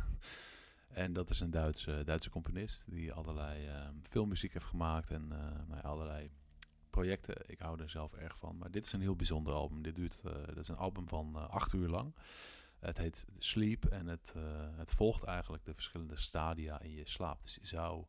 en 1.03 1.13
dat 1.13 1.31
is 1.31 1.41
een 1.41 1.51
Duitse, 1.51 2.03
Duitse 2.05 2.31
componist 2.31 2.91
die 2.91 3.13
allerlei 3.13 3.69
filmmuziek 4.03 4.53
heeft 4.53 4.65
gemaakt 4.65 5.11
en 5.11 5.29
nou, 5.69 5.83
allerlei 5.83 6.31
projecten. 6.91 7.35
Ik 7.47 7.59
hou 7.59 7.81
er 7.81 7.91
zelf 7.91 8.13
erg 8.13 8.39
van. 8.39 8.57
Maar 8.59 8.71
dit 8.71 8.85
is 8.85 8.93
een 8.93 9.01
heel 9.01 9.17
bijzonder 9.17 9.53
album. 9.55 9.83
Dit 9.83 9.95
duurt, 9.97 10.23
dat 10.23 10.57
is 10.57 10.69
een 10.69 10.77
album 10.77 11.09
van 11.09 11.51
acht 11.51 11.73
uur 11.73 11.89
lang. 11.89 12.15
Het 12.79 12.99
heet 12.99 13.27
Sleep 13.39 13.85
en 13.85 14.07
het, 14.07 14.35
het 14.77 14.95
volgt 14.95 15.23
eigenlijk 15.23 15.65
de 15.65 15.75
verschillende 15.75 16.17
stadia 16.17 16.81
in 16.81 16.93
je 16.93 17.09
slaap. 17.09 17.43
Dus 17.43 17.55
je 17.55 17.67
zou, 17.67 18.05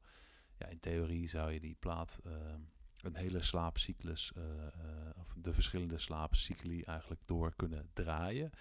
ja, 0.57 0.67
in 0.67 0.79
theorie 0.79 1.29
zou 1.29 1.51
je 1.51 1.59
die 1.59 1.75
plaat 1.79 2.19
een 3.01 3.15
hele 3.15 3.41
slaapcyclus, 3.41 4.31
of 5.15 5.33
de 5.37 5.53
verschillende 5.53 5.97
slaapcycli 5.97 6.81
eigenlijk 6.81 7.21
door 7.25 7.55
kunnen 7.55 7.89
draaien. 7.93 8.51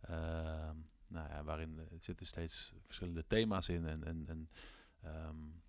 Ehm, 0.00 0.76
nou 1.08 1.28
ja, 1.28 1.44
waarin 1.44 1.88
zitten 1.98 2.26
steeds 2.26 2.72
verschillende 2.80 3.26
thema's 3.26 3.68
in 3.68 3.86
en, 3.86 4.04
en, 4.04 4.26
en 4.26 4.48
um, 5.04 5.62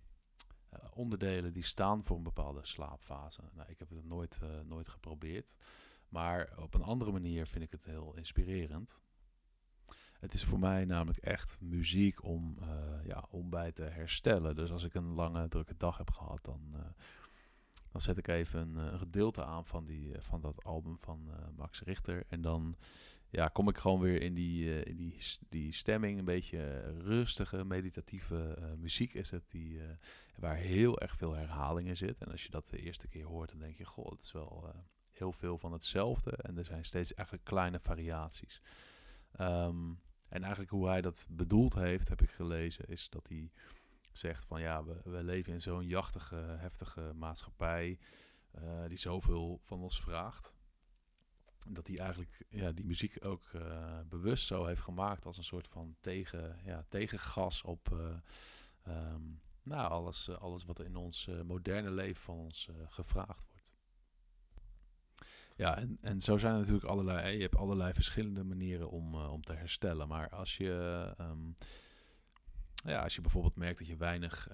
eh, 0.68 0.78
onderdelen 0.94 1.52
die 1.52 1.62
staan 1.62 2.04
voor 2.04 2.16
een 2.16 2.22
bepaalde 2.22 2.64
slaapfase. 2.64 3.42
Nou, 3.52 3.70
ik 3.70 3.78
heb 3.78 3.88
het 3.88 4.04
nooit, 4.04 4.40
nooit 4.64 4.88
geprobeerd. 4.88 5.56
Maar 6.08 6.58
op 6.58 6.74
een 6.74 6.82
andere 6.82 7.12
manier 7.12 7.46
vind 7.46 7.64
ik 7.64 7.70
het 7.70 7.84
heel 7.84 8.14
inspirerend. 8.16 9.02
Het 10.20 10.34
is 10.34 10.44
voor 10.44 10.58
mij 10.58 10.84
namelijk 10.84 11.18
echt 11.18 11.58
muziek 11.60 12.24
om, 12.24 12.56
uh, 12.60 12.68
ja, 13.04 13.24
om 13.30 13.50
bij 13.50 13.72
te 13.72 13.82
herstellen. 13.82 14.54
Dus 14.54 14.70
als 14.70 14.84
ik 14.84 14.94
een 14.94 15.14
lange, 15.14 15.48
drukke 15.48 15.76
dag 15.76 15.98
heb 15.98 16.10
gehad, 16.10 16.44
dan, 16.44 16.60
uh, 16.74 16.80
dan 17.92 18.00
zet 18.00 18.18
ik 18.18 18.28
even 18.28 18.60
een, 18.60 18.76
een, 18.76 18.98
gedeelte 18.98 19.44
aan 19.44 19.66
van, 19.66 19.84
die, 19.84 20.14
van 20.18 20.40
dat 20.40 20.64
album 20.64 20.98
van 20.98 21.30
Max 21.56 21.80
Richter. 21.80 22.24
En 22.28 22.40
dan 22.40 22.76
ja, 23.30 23.48
kom 23.48 23.68
ik 23.68 23.78
gewoon 23.78 24.00
weer 24.00 24.22
in 24.22 24.34
die, 24.34 24.82
in 24.82 24.96
die, 24.96 25.16
die 25.48 25.72
stemming. 25.72 26.18
Een 26.18 26.24
beetje 26.24 26.80
rustige, 26.98 27.64
meditatieve 27.64 28.58
muziek 28.78 29.14
is 29.14 29.30
het. 29.30 29.50
Die, 29.50 29.80
waar 30.38 30.56
heel 30.56 31.00
erg 31.00 31.16
veel 31.16 31.32
herhaling 31.32 31.88
in 31.88 31.96
zit. 31.96 32.22
En 32.22 32.30
als 32.30 32.42
je 32.42 32.50
dat 32.50 32.66
de 32.66 32.78
eerste 32.78 33.08
keer 33.08 33.24
hoort, 33.24 33.50
dan 33.50 33.58
denk 33.58 33.76
je, 33.76 33.84
goh, 33.84 34.10
het 34.10 34.22
is 34.22 34.32
wel 34.32 34.74
heel 35.12 35.32
veel 35.32 35.58
van 35.58 35.72
hetzelfde. 35.72 36.30
En 36.30 36.58
er 36.58 36.64
zijn 36.64 36.84
steeds 36.84 37.14
eigenlijk 37.14 37.48
kleine 37.48 37.80
variaties. 37.80 38.62
Um, 39.40 40.00
en 40.28 40.42
eigenlijk 40.42 40.70
hoe 40.70 40.88
hij 40.88 41.00
dat 41.00 41.26
bedoeld 41.30 41.74
heeft, 41.74 42.08
heb 42.08 42.22
ik 42.22 42.30
gelezen, 42.30 42.88
is 42.88 43.08
dat 43.08 43.28
hij 43.28 43.50
zegt 44.12 44.44
van 44.44 44.60
ja, 44.60 44.84
we, 44.84 45.00
we 45.04 45.22
leven 45.22 45.52
in 45.52 45.60
zo'n 45.60 45.86
jachtige, 45.86 46.36
heftige 46.36 47.12
maatschappij 47.14 47.98
uh, 48.58 48.86
die 48.88 48.98
zoveel 48.98 49.58
van 49.62 49.80
ons 49.80 50.00
vraagt. 50.00 50.54
Dat 51.68 51.86
hij 51.86 51.98
eigenlijk 51.98 52.44
ja, 52.48 52.72
die 52.72 52.86
muziek 52.86 53.24
ook 53.24 53.50
uh, 53.54 54.00
bewust 54.08 54.46
zo 54.46 54.64
heeft 54.64 54.80
gemaakt 54.80 55.24
als 55.24 55.36
een 55.36 55.44
soort 55.44 55.68
van 55.68 55.96
tegen, 56.00 56.58
ja, 56.64 56.84
tegengas 56.88 57.62
op 57.62 57.90
um, 58.88 59.40
nou, 59.66 59.90
alles, 59.90 60.28
eh, 60.28 60.36
alles 60.36 60.64
wat 60.64 60.80
in 60.80 60.96
ons 60.96 61.26
eh, 61.26 61.40
moderne 61.40 61.90
leven 61.90 62.22
van 62.22 62.36
ons 62.36 62.68
eh, 62.68 62.74
gevraagd 62.88 63.46
wordt. 63.48 63.55
Ja, 65.56 65.76
en, 65.76 65.98
en 66.00 66.20
zo 66.20 66.36
zijn 66.36 66.52
er 66.52 66.58
natuurlijk 66.58 66.86
allerlei. 66.86 67.36
Je 67.36 67.42
hebt 67.42 67.56
allerlei 67.56 67.92
verschillende 67.92 68.44
manieren 68.44 68.90
om, 68.90 69.14
om 69.14 69.42
te 69.42 69.52
herstellen. 69.52 70.08
Maar 70.08 70.28
als 70.28 70.56
je, 70.56 71.14
um, 71.20 71.54
ja, 72.74 73.02
als 73.02 73.14
je 73.14 73.20
bijvoorbeeld 73.20 73.56
merkt 73.56 73.78
dat 73.78 73.86
je 73.86 73.96
weinig 73.96 74.48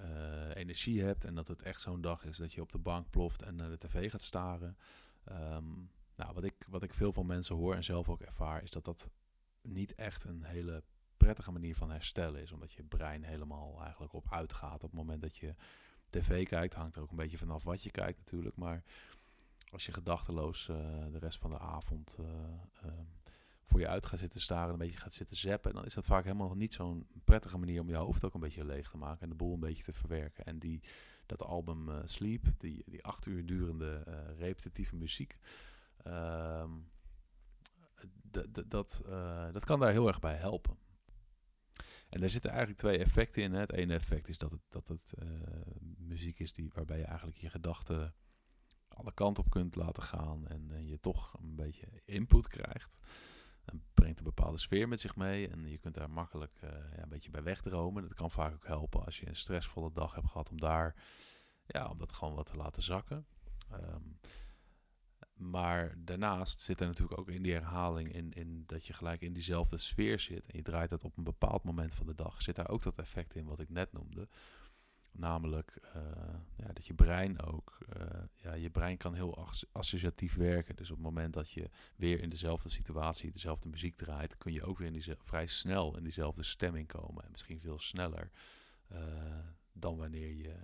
energie 0.53 1.03
hebt 1.03 1.23
en 1.23 1.35
dat 1.35 1.47
het 1.47 1.61
echt 1.61 1.81
zo'n 1.81 2.01
dag 2.01 2.25
is 2.25 2.37
dat 2.37 2.53
je 2.53 2.61
op 2.61 2.71
de 2.71 2.77
bank 2.77 3.09
ploft 3.09 3.41
en 3.41 3.55
naar 3.55 3.69
de 3.69 3.77
tv 3.77 4.11
gaat 4.11 4.21
staren. 4.21 4.77
Um, 5.31 5.89
nou, 6.15 6.33
wat 6.33 6.43
ik, 6.43 6.65
wat 6.69 6.83
ik 6.83 6.93
veel 6.93 7.13
van 7.13 7.25
mensen 7.25 7.55
hoor 7.55 7.75
en 7.75 7.83
zelf 7.83 8.09
ook 8.09 8.21
ervaar, 8.21 8.63
is 8.63 8.71
dat 8.71 8.85
dat 8.85 9.09
niet 9.61 9.93
echt 9.93 10.23
een 10.23 10.43
hele 10.43 10.83
prettige 11.17 11.51
manier 11.51 11.75
van 11.75 11.91
herstellen 11.91 12.41
is. 12.41 12.51
Omdat 12.51 12.73
je 12.73 12.83
brein 12.83 13.23
helemaal 13.23 13.81
eigenlijk 13.81 14.13
op 14.13 14.31
uitgaat. 14.31 14.83
Op 14.83 14.89
het 14.89 14.99
moment 14.99 15.21
dat 15.21 15.37
je 15.37 15.55
tv 16.09 16.47
kijkt, 16.47 16.73
hangt 16.73 16.95
er 16.95 17.01
ook 17.01 17.09
een 17.09 17.15
beetje 17.15 17.37
vanaf 17.37 17.63
wat 17.63 17.83
je 17.83 17.91
kijkt 17.91 18.17
natuurlijk. 18.17 18.55
Maar 18.55 18.83
als 19.73 19.85
je 19.85 19.93
gedachteloos 19.93 20.67
uh, 20.67 20.77
de 21.11 21.19
rest 21.19 21.37
van 21.37 21.49
de 21.49 21.59
avond 21.59 22.15
uh, 22.19 22.25
uh, 22.85 22.91
voor 23.63 23.79
je 23.79 23.87
uit 23.87 24.05
gaat 24.05 24.19
zitten 24.19 24.41
staren, 24.41 24.73
een 24.73 24.79
beetje 24.79 24.99
gaat 24.99 25.13
zitten 25.13 25.35
zappen, 25.35 25.73
dan 25.73 25.85
is 25.85 25.93
dat 25.93 26.05
vaak 26.05 26.23
helemaal 26.23 26.55
niet 26.55 26.73
zo'n 26.73 27.07
prettige 27.23 27.57
manier 27.57 27.81
om 27.81 27.89
je 27.89 27.95
hoofd 27.95 28.23
ook 28.23 28.33
een 28.33 28.39
beetje 28.39 28.65
leeg 28.65 28.89
te 28.89 28.97
maken 28.97 29.21
en 29.21 29.29
de 29.29 29.35
boel 29.35 29.53
een 29.53 29.59
beetje 29.59 29.83
te 29.83 29.93
verwerken. 29.93 30.45
En 30.45 30.59
die, 30.59 30.83
dat 31.25 31.43
album 31.43 32.07
Sleep, 32.07 32.45
die, 32.57 32.83
die 32.85 33.03
acht 33.03 33.25
uur 33.25 33.45
durende 33.45 34.03
repetitieve 34.37 34.95
muziek, 34.95 35.37
ehm, 35.97 36.71
dat, 38.67 39.01
dat 39.51 39.65
kan 39.65 39.79
daar 39.79 39.91
heel 39.91 40.07
erg 40.07 40.19
bij 40.19 40.35
helpen. 40.35 40.77
En 42.09 42.19
daar 42.19 42.29
zitten 42.29 42.49
eigenlijk 42.49 42.79
twee 42.79 42.97
effecten 42.97 43.43
in. 43.43 43.53
Hè. 43.53 43.59
Het 43.59 43.73
ene 43.73 43.93
effect 43.93 44.27
is 44.27 44.37
dat 44.37 44.51
het, 44.51 44.61
dat 44.69 44.87
het 44.87 45.13
muziek 45.97 46.39
is 46.39 46.53
die, 46.53 46.71
waarbij 46.73 46.97
je 46.97 47.05
eigenlijk 47.05 47.37
je 47.37 47.49
gedachten 47.49 48.13
alle 48.93 49.13
kanten 49.13 49.43
op 49.43 49.49
kunt 49.49 49.75
laten 49.75 50.03
gaan 50.03 50.47
en, 50.47 50.71
en 50.71 50.87
je 50.87 50.99
toch 50.99 51.33
een 51.39 51.55
beetje 51.55 51.87
input 52.05 52.47
krijgt. 52.47 52.99
En 53.65 53.83
brengt 53.93 54.17
een 54.17 54.25
bepaalde 54.25 54.57
sfeer 54.57 54.87
met 54.87 54.99
zich 54.99 55.15
mee 55.15 55.47
en 55.47 55.69
je 55.69 55.77
kunt 55.77 55.95
daar 55.95 56.09
makkelijk 56.09 56.53
uh, 56.63 56.69
ja, 56.69 57.03
een 57.03 57.09
beetje 57.09 57.29
bij 57.29 57.43
wegdromen. 57.43 58.01
Dat 58.01 58.13
kan 58.13 58.31
vaak 58.31 58.53
ook 58.53 58.67
helpen 58.67 59.05
als 59.05 59.19
je 59.19 59.27
een 59.27 59.35
stressvolle 59.35 59.91
dag 59.91 60.15
hebt 60.15 60.29
gehad 60.29 60.49
om 60.49 60.59
daar, 60.59 60.95
ja, 61.65 61.89
om 61.89 61.97
dat 61.97 62.11
gewoon 62.11 62.35
wat 62.35 62.45
te 62.45 62.55
laten 62.57 62.81
zakken. 62.81 63.25
Um, 63.73 64.19
maar 65.33 65.93
daarnaast 65.97 66.61
zit 66.61 66.79
er 66.79 66.87
natuurlijk 66.87 67.19
ook 67.19 67.29
in 67.29 67.41
die 67.41 67.53
herhaling 67.53 68.13
in, 68.13 68.31
in 68.31 68.63
dat 68.65 68.85
je 68.85 68.93
gelijk 68.93 69.21
in 69.21 69.33
diezelfde 69.33 69.77
sfeer 69.77 70.19
zit. 70.19 70.45
En 70.45 70.57
je 70.57 70.63
draait 70.63 70.89
het 70.89 71.03
op 71.03 71.17
een 71.17 71.23
bepaald 71.23 71.63
moment 71.63 71.93
van 71.93 72.05
de 72.05 72.13
dag. 72.13 72.41
Zit 72.41 72.55
daar 72.55 72.69
ook 72.69 72.83
dat 72.83 72.97
effect 72.97 73.35
in 73.35 73.45
wat 73.45 73.59
ik 73.59 73.69
net 73.69 73.91
noemde. 73.91 74.27
Namelijk 75.13 75.77
uh, 75.95 76.01
ja, 76.55 76.67
dat 76.73 76.85
je 76.85 76.93
brein 76.93 77.41
ook, 77.41 77.77
uh, 77.97 78.23
ja, 78.33 78.53
je 78.53 78.69
brein 78.69 78.97
kan 78.97 79.13
heel 79.13 79.47
associatief 79.71 80.35
werken. 80.35 80.75
Dus 80.75 80.89
op 80.89 80.95
het 80.95 81.05
moment 81.05 81.33
dat 81.33 81.49
je 81.51 81.69
weer 81.95 82.21
in 82.21 82.29
dezelfde 82.29 82.69
situatie, 82.69 83.31
dezelfde 83.31 83.69
muziek 83.69 83.95
draait, 83.95 84.37
kun 84.37 84.53
je 84.53 84.63
ook 84.63 84.77
weer 84.77 84.87
in 84.87 84.93
die, 84.93 85.15
vrij 85.19 85.47
snel 85.47 85.97
in 85.97 86.03
diezelfde 86.03 86.43
stemming 86.43 86.87
komen. 86.87 87.23
En 87.23 87.31
misschien 87.31 87.59
veel 87.59 87.79
sneller 87.79 88.31
uh, 88.91 88.99
dan 89.73 89.97
wanneer 89.97 90.33
je 90.33 90.55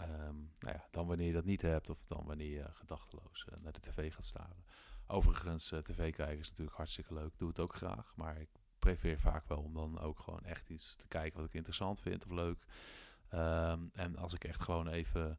Um, 0.00 0.52
nou 0.58 0.74
ja, 0.74 0.86
dan 0.90 1.06
wanneer 1.06 1.26
je 1.26 1.32
dat 1.32 1.44
niet 1.44 1.62
hebt 1.62 1.90
of 1.90 2.04
dan 2.04 2.24
wanneer 2.26 2.50
je 2.50 2.66
gedachteloos 2.70 3.46
naar 3.62 3.72
de 3.72 3.80
tv 3.80 4.14
gaat 4.14 4.24
staren. 4.24 4.64
Overigens, 5.06 5.68
tv 5.68 6.12
kijken 6.12 6.38
is 6.38 6.48
natuurlijk 6.48 6.76
hartstikke 6.76 7.14
leuk. 7.14 7.38
Doe 7.38 7.48
het 7.48 7.60
ook 7.60 7.74
graag. 7.74 8.16
Maar 8.16 8.40
ik 8.40 8.48
prefereer 8.78 9.18
vaak 9.18 9.48
wel 9.48 9.58
om 9.58 9.74
dan 9.74 9.98
ook 9.98 10.18
gewoon 10.18 10.44
echt 10.44 10.68
iets 10.68 10.96
te 10.96 11.08
kijken 11.08 11.38
wat 11.38 11.48
ik 11.48 11.54
interessant 11.54 12.00
vind 12.00 12.24
of 12.24 12.30
leuk. 12.30 12.64
Um, 13.34 13.90
en 13.92 14.16
als 14.16 14.34
ik 14.34 14.44
echt 14.44 14.62
gewoon 14.62 14.88
even 14.88 15.38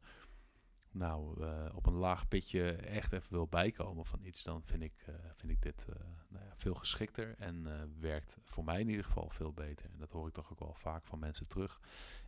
nou, 0.92 1.40
uh, 1.40 1.68
op 1.74 1.86
een 1.86 1.94
laag 1.94 2.28
pitje 2.28 2.72
echt 2.72 3.12
even 3.12 3.32
wil 3.32 3.46
bijkomen 3.46 4.06
van 4.06 4.22
iets, 4.22 4.42
dan 4.42 4.62
vind 4.62 4.82
ik, 4.82 5.04
uh, 5.08 5.14
vind 5.32 5.52
ik 5.52 5.62
dit 5.62 5.86
uh, 5.90 5.96
nou 6.28 6.44
ja, 6.44 6.52
veel 6.56 6.74
geschikter 6.74 7.34
en 7.38 7.66
werkt 8.00 8.38
voor 8.44 8.64
mij 8.64 8.80
in 8.80 8.88
ieder 8.88 9.04
geval 9.04 9.28
veel 9.28 9.52
beter. 9.52 9.90
En 9.92 9.98
dat 9.98 10.10
hoor 10.10 10.28
ik 10.28 10.34
toch 10.34 10.52
ook 10.52 10.58
wel 10.58 10.74
vaak 10.74 11.04
van 11.04 11.18
mensen 11.18 11.48
terug 11.48 11.80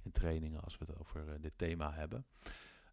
in 0.03 0.11
trainingen 0.11 0.61
als 0.61 0.79
we 0.79 0.85
het 0.85 0.99
over 0.99 1.41
dit 1.41 1.59
thema 1.59 1.93
hebben. 1.93 2.27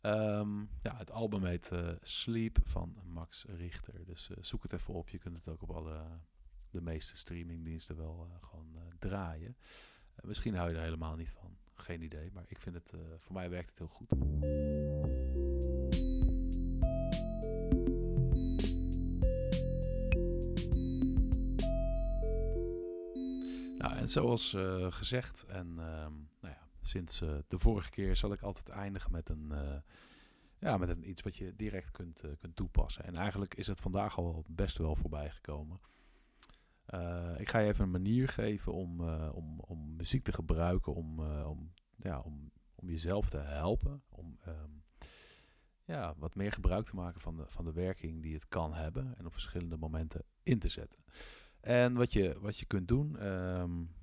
Um, 0.01 0.69
ja, 0.81 0.97
het 0.97 1.11
album 1.11 1.43
heet 1.43 1.71
Sleep 2.01 2.57
van 2.63 2.97
Max 3.03 3.45
Richter. 3.45 4.05
Dus 4.05 4.29
zoek 4.39 4.63
het 4.63 4.73
even 4.73 4.93
op. 4.93 5.09
Je 5.09 5.19
kunt 5.19 5.37
het 5.37 5.47
ook 5.47 5.61
op 5.61 5.71
alle 5.71 6.19
de 6.71 6.81
meeste 6.81 7.17
streamingdiensten 7.17 7.97
wel 7.97 8.29
gewoon 8.41 8.77
draaien. 8.99 9.57
misschien 10.21 10.55
hou 10.55 10.69
je 10.69 10.75
er 10.75 10.83
helemaal 10.83 11.15
niet 11.15 11.31
van. 11.31 11.57
Geen 11.81 12.01
idee, 12.01 12.29
maar 12.33 12.43
ik 12.47 12.59
vind 12.59 12.75
het, 12.75 12.93
voor 13.17 13.33
mij 13.33 13.49
werkt 13.49 13.69
het 13.69 13.77
heel 13.77 13.87
goed. 13.87 14.11
Nou, 23.77 23.95
en 23.95 24.09
zoals 24.09 24.53
uh, 24.53 24.91
gezegd, 24.91 25.43
en 25.43 25.67
uh, 25.69 25.75
nou 25.75 26.15
ja, 26.41 26.67
sinds 26.81 27.21
uh, 27.21 27.37
de 27.47 27.57
vorige 27.57 27.89
keer 27.89 28.15
zal 28.15 28.33
ik 28.33 28.41
altijd 28.41 28.69
eindigen 28.69 29.11
met 29.11 29.29
een, 29.29 29.53
ja, 30.59 30.77
met 30.77 30.97
iets 30.97 31.21
wat 31.21 31.35
je 31.35 31.55
direct 31.55 31.91
kunt, 31.91 32.23
kunt 32.37 32.55
toepassen. 32.55 33.03
En 33.03 33.15
eigenlijk 33.15 33.55
is 33.55 33.67
het 33.67 33.79
vandaag 33.79 34.17
al 34.17 34.43
best 34.47 34.77
wel 34.77 34.95
voorbij 34.95 35.29
gekomen. 35.29 35.79
Ik 37.37 37.49
ga 37.49 37.59
je 37.59 37.67
even 37.67 37.83
een 37.83 37.91
manier 37.91 38.27
geven 38.27 38.73
om, 38.73 39.01
om, 39.29 39.59
om 39.59 39.95
muziek 39.95 40.23
te 40.23 40.31
gebruiken 40.31 40.93
om, 40.93 41.19
om, 41.43 41.73
ja, 41.95 42.19
om, 42.19 42.51
om 42.75 42.89
jezelf 42.89 43.29
te 43.29 43.37
helpen. 43.37 44.03
Om 44.09 44.37
um, 44.47 44.83
ja, 45.83 46.13
wat 46.17 46.35
meer 46.35 46.51
gebruik 46.51 46.85
te 46.85 46.95
maken 46.95 47.19
van 47.19 47.35
de, 47.35 47.43
van 47.47 47.65
de 47.65 47.73
werking 47.73 48.21
die 48.21 48.33
het 48.33 48.47
kan 48.47 48.73
hebben. 48.73 49.17
En 49.17 49.25
op 49.25 49.33
verschillende 49.33 49.77
momenten 49.77 50.23
in 50.43 50.59
te 50.59 50.69
zetten. 50.69 51.03
En 51.59 51.93
wat 51.93 52.13
je, 52.13 52.37
wat 52.39 52.57
je 52.57 52.65
kunt 52.65 52.87
doen, 52.87 53.27
um, 53.27 53.95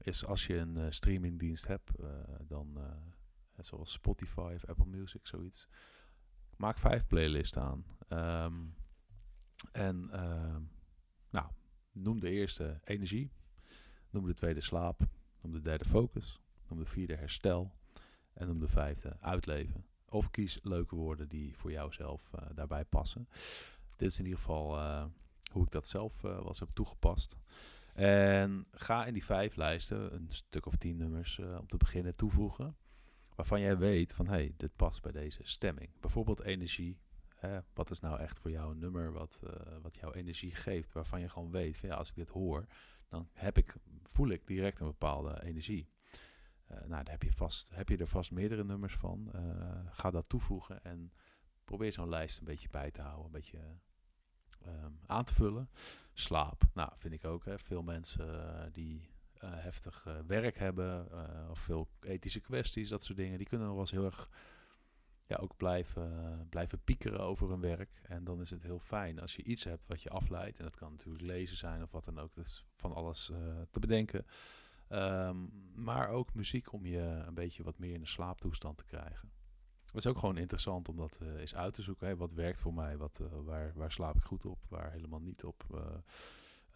is 0.00 0.24
als 0.24 0.46
je 0.46 0.56
een 0.56 0.92
streamingdienst 0.92 1.66
hebt, 1.66 1.90
dan 2.46 2.78
zoals 3.64 3.92
Spotify 3.92 4.52
of 4.54 4.64
Apple 4.64 4.86
Music, 4.86 5.26
zoiets. 5.26 5.68
maak 6.56 6.78
vijf 6.78 7.06
playlists 7.06 7.58
aan. 7.58 7.84
Ehm, 8.08 8.66
en 9.72 10.08
ehm, 10.10 10.62
noem 11.92 12.20
de 12.20 12.30
eerste 12.30 12.80
energie. 12.84 13.30
Noem 14.10 14.26
de 14.26 14.34
tweede 14.34 14.60
slaap. 14.60 15.08
Noem 15.40 15.52
de 15.52 15.60
derde 15.60 15.84
focus. 15.84 16.40
Noem 16.68 16.78
de 16.78 16.86
vierde 16.86 17.14
herstel. 17.14 17.72
En 18.32 18.46
noem 18.46 18.58
de 18.58 18.68
vijfde 18.68 19.16
uitleven. 19.18 19.84
Of 20.08 20.30
kies 20.30 20.58
leuke 20.62 20.96
woorden 20.96 21.28
die 21.28 21.56
voor 21.56 21.70
jou 21.70 21.92
zelf 21.92 22.30
uh, 22.34 22.40
daarbij 22.54 22.84
passen. 22.84 23.28
Dit 23.96 24.10
is 24.10 24.18
in 24.18 24.24
ieder 24.24 24.40
geval 24.40 24.78
uh, 24.78 25.04
hoe 25.52 25.64
ik 25.64 25.70
dat 25.70 25.86
zelf 25.86 26.22
uh, 26.22 26.42
was 26.42 26.58
heb 26.58 26.68
toegepast. 26.72 27.36
En 27.94 28.66
ga 28.70 29.06
in 29.06 29.12
die 29.12 29.24
vijf 29.24 29.56
lijsten 29.56 30.14
een 30.14 30.26
stuk 30.28 30.66
of 30.66 30.76
tien 30.76 30.96
nummers 30.96 31.38
om 31.38 31.66
te 31.66 31.76
beginnen 31.76 32.16
toevoegen. 32.16 32.76
Waarvan 33.34 33.60
jij 33.60 33.78
weet 33.78 34.12
van 34.12 34.26
hé, 34.26 34.32
hey, 34.32 34.54
dit 34.56 34.76
past 34.76 35.02
bij 35.02 35.12
deze 35.12 35.40
stemming. 35.42 35.90
Bijvoorbeeld 36.00 36.42
energie. 36.42 36.98
Hè, 37.40 37.58
wat 37.74 37.90
is 37.90 38.00
nou 38.00 38.18
echt 38.18 38.38
voor 38.38 38.50
jou 38.50 38.70
een 38.70 38.78
nummer 38.78 39.12
wat, 39.12 39.42
wat 39.82 39.94
jouw 39.94 40.12
energie 40.12 40.54
geeft? 40.54 40.92
Waarvan 40.92 41.20
je 41.20 41.28
gewoon 41.28 41.50
weet 41.50 41.76
van 41.76 41.88
ja, 41.88 41.94
als 41.94 42.08
ik 42.08 42.14
dit 42.14 42.28
hoor, 42.28 42.66
dan 43.08 43.28
heb 43.32 43.58
ik, 43.58 43.76
voel 44.02 44.28
ik 44.28 44.46
direct 44.46 44.80
een 44.80 44.86
bepaalde 44.86 45.42
energie. 45.42 45.88
Uh, 46.70 46.76
nou, 46.76 46.88
daar 46.88 47.10
heb 47.10 47.22
je, 47.22 47.32
vast, 47.32 47.70
heb 47.74 47.88
je 47.88 47.96
er 47.96 48.06
vast 48.06 48.30
meerdere 48.30 48.64
nummers 48.64 48.96
van. 48.96 49.30
Uh, 49.34 49.80
ga 49.90 50.10
dat 50.10 50.28
toevoegen 50.28 50.84
en 50.84 51.12
probeer 51.64 51.92
zo'n 51.92 52.08
lijst 52.08 52.38
een 52.38 52.44
beetje 52.44 52.68
bij 52.68 52.90
te 52.90 53.02
houden, 53.02 53.24
een 53.24 53.30
beetje 53.30 53.78
um, 54.66 55.00
aan 55.06 55.24
te 55.24 55.34
vullen. 55.34 55.70
Slaap, 56.12 56.62
nou, 56.74 56.90
vind 56.94 57.14
ik 57.14 57.24
ook. 57.24 57.44
Hè. 57.44 57.58
Veel 57.58 57.82
mensen 57.82 58.72
die 58.72 59.08
heftig 59.44 60.06
werk 60.26 60.58
hebben 60.58 61.10
of 61.50 61.60
veel 61.60 61.88
ethische 62.00 62.40
kwesties, 62.40 62.88
dat 62.88 63.02
soort 63.02 63.18
dingen, 63.18 63.38
die 63.38 63.46
kunnen 63.46 63.66
nog 63.66 63.74
wel 63.76 63.84
eens 63.84 63.94
heel 63.94 64.04
erg 64.04 64.28
ja, 65.30 65.36
ook 65.36 65.56
blijven, 65.56 66.46
blijven 66.48 66.82
piekeren 66.84 67.20
over 67.20 67.48
hun 67.48 67.60
werk. 67.60 68.00
En 68.02 68.24
dan 68.24 68.40
is 68.40 68.50
het 68.50 68.62
heel 68.62 68.78
fijn 68.78 69.20
als 69.20 69.36
je 69.36 69.42
iets 69.42 69.64
hebt 69.64 69.86
wat 69.86 70.02
je 70.02 70.10
afleidt. 70.10 70.58
En 70.58 70.64
dat 70.64 70.76
kan 70.76 70.90
natuurlijk 70.90 71.24
lezen 71.24 71.56
zijn 71.56 71.82
of 71.82 71.90
wat 71.90 72.04
dan 72.04 72.18
ook. 72.18 72.34
Dus 72.34 72.64
van 72.68 72.94
alles 72.94 73.24
te 73.70 73.80
bedenken. 73.80 74.26
Um, 74.88 75.50
maar 75.74 76.08
ook 76.08 76.34
muziek 76.34 76.72
om 76.72 76.86
je 76.86 77.00
een 77.00 77.34
beetje 77.34 77.62
wat 77.62 77.78
meer 77.78 77.94
in 77.94 78.00
de 78.00 78.08
slaaptoestand 78.08 78.78
te 78.78 78.84
krijgen. 78.84 79.32
Het 79.84 79.94
is 79.94 80.06
ook 80.06 80.18
gewoon 80.18 80.36
interessant 80.36 80.88
om 80.88 80.96
dat 80.96 81.20
uh, 81.22 81.40
eens 81.40 81.54
uit 81.54 81.74
te 81.74 81.82
zoeken. 81.82 82.16
Wat 82.16 82.32
werkt 82.32 82.60
voor 82.60 82.74
mij? 82.74 82.96
Wat, 82.96 83.20
uh, 83.22 83.28
waar, 83.44 83.72
waar 83.74 83.92
slaap 83.92 84.16
ik 84.16 84.22
goed 84.22 84.46
op? 84.46 84.58
Waar 84.68 84.92
helemaal 84.92 85.20
niet 85.20 85.44
op? 85.44 85.64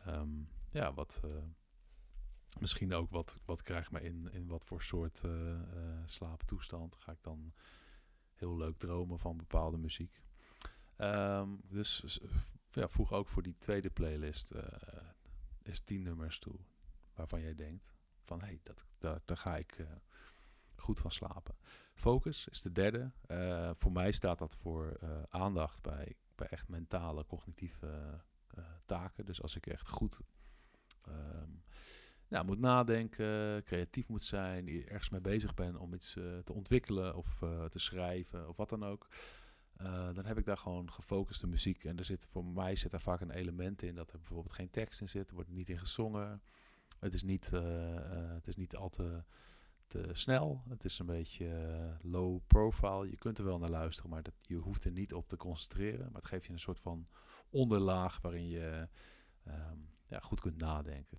Um, 0.06 0.46
ja, 0.70 0.94
wat... 0.94 1.20
Misschien 2.60 2.94
ook 2.94 3.10
wat, 3.10 3.36
wat 3.44 3.62
krijgt 3.62 3.90
me 3.90 4.00
in, 4.00 4.28
in 4.32 4.46
wat 4.46 4.64
voor 4.64 4.82
soort 4.82 5.22
slaaptoestand. 6.06 6.96
Ga 6.98 7.12
ik 7.12 7.22
dan 7.22 7.52
heel 8.34 8.56
leuk 8.56 8.76
dromen 8.76 9.18
van 9.18 9.36
bepaalde 9.36 9.76
muziek. 9.76 10.22
Um, 10.98 11.60
dus 11.68 12.20
ja, 12.70 12.88
voeg 12.88 13.12
ook 13.12 13.28
voor 13.28 13.42
die 13.42 13.56
tweede 13.58 13.90
playlist 13.90 14.50
is 15.62 15.80
tien 15.80 16.02
nummers 16.02 16.38
toe. 16.38 16.58
Waarvan 17.14 17.40
jij 17.40 17.54
denkt, 17.54 17.94
van 18.20 18.40
hé, 18.40 18.46
hey, 18.46 18.60
dat, 18.62 18.84
daar, 19.24 19.36
ga 19.36 19.56
ik 19.56 19.78
uh, 19.78 19.86
goed 20.76 21.00
van 21.00 21.10
slapen. 21.10 21.56
Focus 21.94 22.48
is 22.48 22.62
de 22.62 22.72
derde. 22.72 23.12
Uh, 23.26 23.70
voor 23.74 23.92
mij 23.92 24.12
staat 24.12 24.38
dat 24.38 24.56
voor 24.56 24.96
uh, 25.02 25.22
aandacht 25.28 25.82
bij, 25.82 26.16
bij 26.34 26.46
echt 26.46 26.68
mentale, 26.68 27.26
cognitieve 27.26 28.20
taken. 28.84 29.24
Dus 29.24 29.42
als 29.42 29.56
ik 29.56 29.66
echt 29.66 29.88
goed 29.88 30.20
um, 31.08 31.62
nou, 32.28 32.44
moet 32.44 32.58
nadenken, 32.58 33.62
creatief 33.64 34.08
moet 34.08 34.24
zijn, 34.24 34.68
ergens 34.68 35.10
mee 35.10 35.20
bezig 35.20 35.54
ben 35.54 35.76
om 35.76 35.94
iets 35.94 36.12
te 36.44 36.52
ontwikkelen 36.52 37.16
of 37.16 37.38
te 37.68 37.78
schrijven 37.78 38.48
of 38.48 38.56
wat 38.56 38.68
dan 38.68 38.84
ook. 38.84 39.08
dan 40.12 40.24
heb 40.24 40.38
ik 40.38 40.44
daar 40.44 40.56
gewoon 40.56 40.92
gefocuste 40.92 41.46
muziek. 41.46 41.84
En 41.84 41.98
er 41.98 42.04
zit, 42.04 42.26
voor 42.30 42.44
mij 42.44 42.76
zit 42.76 42.90
daar 42.90 43.00
vaak 43.00 43.20
een 43.20 43.30
element 43.30 43.82
in 43.82 43.94
dat 43.94 44.12
er 44.12 44.18
bijvoorbeeld 44.18 44.54
geen 44.54 44.70
tekst 44.70 45.00
in 45.00 45.08
zit, 45.08 45.28
er 45.28 45.34
wordt 45.34 45.50
niet 45.50 45.68
in 45.68 45.78
gezongen. 45.78 46.42
Het 47.00 47.14
is 47.14 47.22
niet, 47.22 47.50
het 47.50 48.46
is 48.46 48.56
niet 48.56 48.76
al 48.76 48.88
te, 48.88 49.24
te, 49.86 50.08
snel. 50.12 50.62
Het 50.68 50.84
is 50.84 50.98
een 50.98 51.06
beetje 51.06 51.98
low 52.02 52.40
profile. 52.46 53.10
Je 53.10 53.16
kunt 53.16 53.38
er 53.38 53.44
wel 53.44 53.58
naar 53.58 53.70
luisteren, 53.70 54.10
maar 54.10 54.22
dat, 54.22 54.34
je 54.38 54.56
hoeft 54.56 54.84
er 54.84 54.92
niet 54.92 55.14
op 55.14 55.28
te 55.28 55.36
concentreren. 55.36 56.04
Maar 56.12 56.20
het 56.20 56.30
geeft 56.30 56.46
je 56.46 56.52
een 56.52 56.58
soort 56.58 56.80
van 56.80 57.08
onderlaag 57.50 58.20
waarin 58.20 58.48
je 58.48 58.88
um, 59.46 59.88
ja, 60.04 60.18
goed 60.18 60.40
kunt 60.40 60.60
nadenken. 60.60 61.18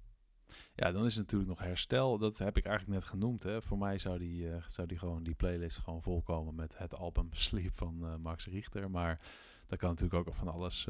Ja, 0.75 0.91
dan 0.91 1.05
is 1.05 1.15
het 1.15 1.23
natuurlijk 1.23 1.49
nog 1.49 1.67
herstel. 1.67 2.17
Dat 2.17 2.38
heb 2.38 2.58
ik 2.58 2.65
eigenlijk 2.65 2.99
net 2.99 3.10
genoemd. 3.10 3.43
Hè. 3.43 3.62
Voor 3.62 3.77
mij 3.77 3.97
zou 3.97 4.17
die, 4.17 4.43
uh, 4.43 4.55
zou 4.71 4.88
die, 4.88 4.97
gewoon, 4.97 5.23
die 5.23 5.36
playlist 5.36 5.79
gewoon 5.79 6.01
volkomen 6.01 6.55
met 6.55 6.77
het 6.77 6.95
album 6.95 7.29
Sleep 7.45 7.75
van 7.75 8.21
Max 8.21 8.45
Richter. 8.45 8.91
Maar 8.91 9.21
dat 9.67 9.79
kan 9.79 9.89
natuurlijk 9.89 10.27
ook 10.27 10.34
van 10.34 10.47
alles 10.47 10.88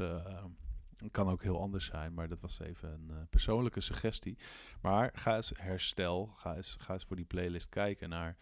kan 1.10 1.28
ook 1.28 1.42
heel 1.42 1.60
anders 1.60 1.84
zijn, 1.84 2.14
maar 2.14 2.28
dat 2.28 2.40
was 2.40 2.58
even 2.58 2.88
een 2.92 3.28
persoonlijke 3.28 3.80
suggestie. 3.80 4.38
Maar 4.80 5.10
ga 5.14 5.36
eens 5.36 5.52
herstel, 5.54 6.26
ga 6.26 6.56
eens, 6.56 6.76
ga 6.80 6.92
eens 6.92 7.04
voor 7.04 7.16
die 7.16 7.24
playlist 7.24 7.68
kijken 7.68 8.08
naar 8.08 8.36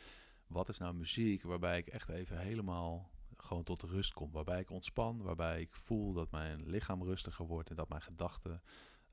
wat 0.47 0.69
is 0.69 0.79
nou 0.79 0.95
muziek 0.95 1.43
waarbij 1.43 1.79
ik 1.79 1.87
echt 1.87 2.09
even 2.09 2.39
helemaal 2.39 3.11
gewoon 3.37 3.63
tot 3.63 3.83
rust 3.83 4.13
kom. 4.13 4.33
Waarbij 4.33 4.61
ik 4.61 4.71
ontspan, 4.71 5.23
waarbij 5.23 5.61
ik 5.61 5.75
voel 5.75 6.13
dat 6.13 6.31
mijn 6.31 6.63
lichaam 6.67 7.03
rustiger 7.03 7.47
wordt 7.47 7.71
en 7.71 7.77
dat 7.77 7.89
mijn 7.89 8.03
gedachten... 8.03 8.63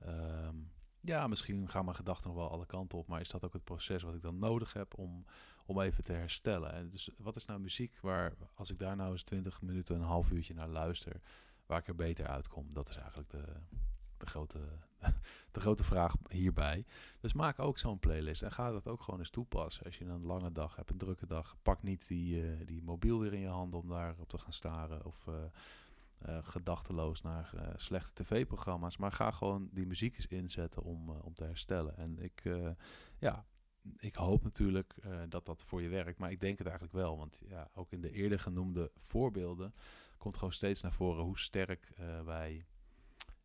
Um, 0.05 0.71
ja, 1.01 1.27
misschien 1.27 1.69
gaan 1.69 1.83
mijn 1.83 1.95
gedachten 1.95 2.27
nog 2.29 2.37
wel 2.37 2.49
alle 2.49 2.65
kanten 2.65 2.97
op, 2.97 3.07
maar 3.07 3.21
is 3.21 3.29
dat 3.29 3.45
ook 3.45 3.53
het 3.53 3.63
proces 3.63 4.03
wat 4.03 4.15
ik 4.15 4.21
dan 4.21 4.39
nodig 4.39 4.73
heb 4.73 4.97
om, 4.97 5.25
om 5.65 5.81
even 5.81 6.03
te 6.03 6.13
herstellen? 6.13 6.73
En 6.73 6.89
dus 6.89 7.09
wat 7.17 7.35
is 7.35 7.45
nou 7.45 7.59
muziek 7.59 7.99
waar, 8.01 8.33
als 8.55 8.71
ik 8.71 8.79
daar 8.79 8.95
nou 8.95 9.11
eens 9.11 9.23
20 9.23 9.61
minuten, 9.61 9.95
een 9.95 10.01
half 10.01 10.31
uurtje 10.31 10.53
naar 10.53 10.69
luister, 10.69 11.21
waar 11.65 11.79
ik 11.79 11.87
er 11.87 11.95
beter 11.95 12.27
uitkom. 12.27 12.73
Dat 12.73 12.89
is 12.89 12.95
eigenlijk 12.95 13.29
de, 13.29 13.43
de, 14.17 14.25
grote, 14.25 14.59
de 15.51 15.59
grote 15.59 15.83
vraag 15.83 16.15
hierbij. 16.27 16.85
Dus 17.19 17.33
maak 17.33 17.59
ook 17.59 17.77
zo'n 17.77 17.99
playlist 17.99 18.41
en 18.41 18.51
ga 18.51 18.71
dat 18.71 18.87
ook 18.87 19.01
gewoon 19.01 19.19
eens 19.19 19.29
toepassen. 19.29 19.85
Als 19.85 19.97
je 19.97 20.05
een 20.05 20.25
lange 20.25 20.51
dag 20.51 20.75
hebt, 20.75 20.89
een 20.89 20.97
drukke 20.97 21.25
dag, 21.25 21.55
pak 21.61 21.83
niet 21.83 22.07
die, 22.07 22.43
uh, 22.43 22.65
die 22.65 22.81
mobiel 22.81 23.19
weer 23.19 23.33
in 23.33 23.39
je 23.39 23.47
handen 23.47 23.79
om 23.79 23.87
daarop 23.87 24.29
te 24.29 24.37
gaan 24.37 24.53
staren. 24.53 25.05
Of 25.05 25.25
uh, 25.27 25.35
uh, 26.29 26.37
gedachteloos 26.41 27.21
naar 27.21 27.73
slechte 27.75 28.23
tv-programma's. 28.23 28.97
Maar 28.97 29.11
ga 29.11 29.31
gewoon 29.31 29.69
die 29.71 29.85
muziek 29.85 30.15
eens 30.15 30.27
inzetten 30.27 30.83
om, 30.83 31.09
om 31.09 31.33
te 31.33 31.43
herstellen. 31.43 31.97
En 31.97 32.19
ik, 32.19 32.43
ja, 33.19 33.45
ik 33.95 34.15
hoop 34.15 34.43
natuurlijk 34.43 34.95
dat 35.29 35.45
dat 35.45 35.63
voor 35.63 35.81
je 35.81 35.89
werkt. 35.89 36.19
Maar 36.19 36.31
ik 36.31 36.39
denk 36.39 36.57
het 36.57 36.67
eigenlijk 36.67 36.95
wel. 36.97 37.17
Want 37.17 37.41
ja, 37.47 37.69
ook 37.73 37.91
in 37.91 38.01
de 38.01 38.11
eerder 38.11 38.39
genoemde 38.39 38.91
voorbeelden 38.95 39.73
komt 40.17 40.37
gewoon 40.37 40.53
steeds 40.53 40.81
naar 40.81 40.93
voren 40.93 41.23
hoe 41.23 41.39
sterk 41.39 41.93
wij 42.25 42.65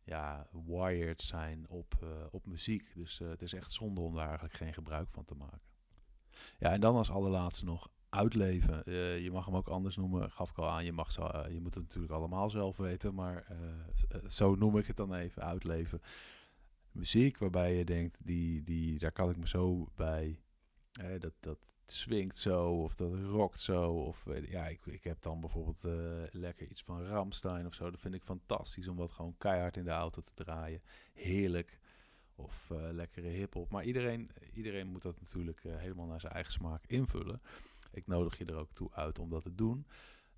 ja, 0.03 0.45
wired 0.65 1.21
zijn 1.21 1.69
op, 1.69 2.05
op 2.31 2.45
muziek. 2.45 2.91
Dus 2.95 3.19
het 3.19 3.41
is 3.41 3.53
echt 3.53 3.71
zonde 3.71 4.01
om 4.01 4.15
daar 4.15 4.25
eigenlijk 4.27 4.55
geen 4.55 4.73
gebruik 4.73 5.09
van 5.09 5.23
te 5.23 5.35
maken. 5.35 5.61
Ja, 6.59 6.71
en 6.71 6.81
dan 6.81 6.95
als 6.95 7.09
allerlaatste 7.09 7.65
nog 7.65 7.89
uitleven. 8.09 8.91
je 9.23 9.29
mag 9.31 9.45
hem 9.45 9.55
ook 9.55 9.67
anders 9.67 9.95
noemen, 9.95 10.31
gaf 10.31 10.49
ik 10.49 10.57
al 10.57 10.69
aan. 10.69 10.85
Je, 10.85 10.91
mag 10.91 11.11
zo, 11.11 11.29
je 11.49 11.59
moet 11.59 11.73
het 11.73 11.83
natuurlijk 11.83 12.13
allemaal 12.13 12.49
zelf 12.49 12.77
weten, 12.77 13.13
maar 13.13 13.47
zo 14.27 14.55
noem 14.55 14.77
ik 14.77 14.85
het 14.85 14.97
dan 14.97 15.13
even, 15.13 15.43
uitleven. 15.43 16.01
Muziek 16.91 17.37
waarbij 17.37 17.75
je 17.75 17.85
denkt, 17.85 18.25
die, 18.25 18.63
die, 18.63 18.99
daar 18.99 19.11
kan 19.11 19.29
ik 19.29 19.37
me 19.37 19.47
zo 19.47 19.85
bij... 19.95 20.39
dat, 21.19 21.33
dat, 21.39 21.75
swingt 21.89 22.37
zo 22.37 22.69
of 22.69 22.95
dat 22.95 23.13
rockt 23.13 23.61
zo. 23.61 23.91
Of 23.91 24.25
ja, 24.49 24.67
ik, 24.67 24.85
ik 24.85 25.03
heb 25.03 25.21
dan 25.21 25.39
bijvoorbeeld 25.39 25.83
lekker 26.31 26.67
iets 26.67 26.83
van 26.83 27.03
Ramstein 27.03 27.65
of 27.65 27.73
zo. 27.73 27.91
Dat 27.91 27.99
vind 27.99 28.13
ik 28.13 28.23
fantastisch 28.23 28.87
om 28.87 28.95
wat 28.95 29.11
gewoon 29.11 29.35
keihard 29.37 29.77
in 29.77 29.83
de 29.83 29.89
auto 29.89 30.21
te 30.21 30.33
draaien. 30.33 30.81
Heerlijk. 31.13 31.79
Of 32.35 32.71
lekkere 32.91 33.27
hip-hop. 33.27 33.71
Maar 33.71 33.83
iedereen, 33.83 34.29
iedereen 34.53 34.87
moet 34.87 35.01
dat 35.01 35.19
natuurlijk 35.19 35.63
helemaal 35.63 36.05
naar 36.05 36.19
zijn 36.19 36.33
eigen 36.33 36.51
smaak 36.51 36.85
invullen. 36.85 37.41
Ik 37.91 38.07
nodig 38.07 38.37
je 38.37 38.45
er 38.45 38.55
ook 38.55 38.71
toe 38.71 38.93
uit 38.93 39.19
om 39.19 39.29
dat 39.29 39.43
te 39.43 39.55
doen. 39.55 39.87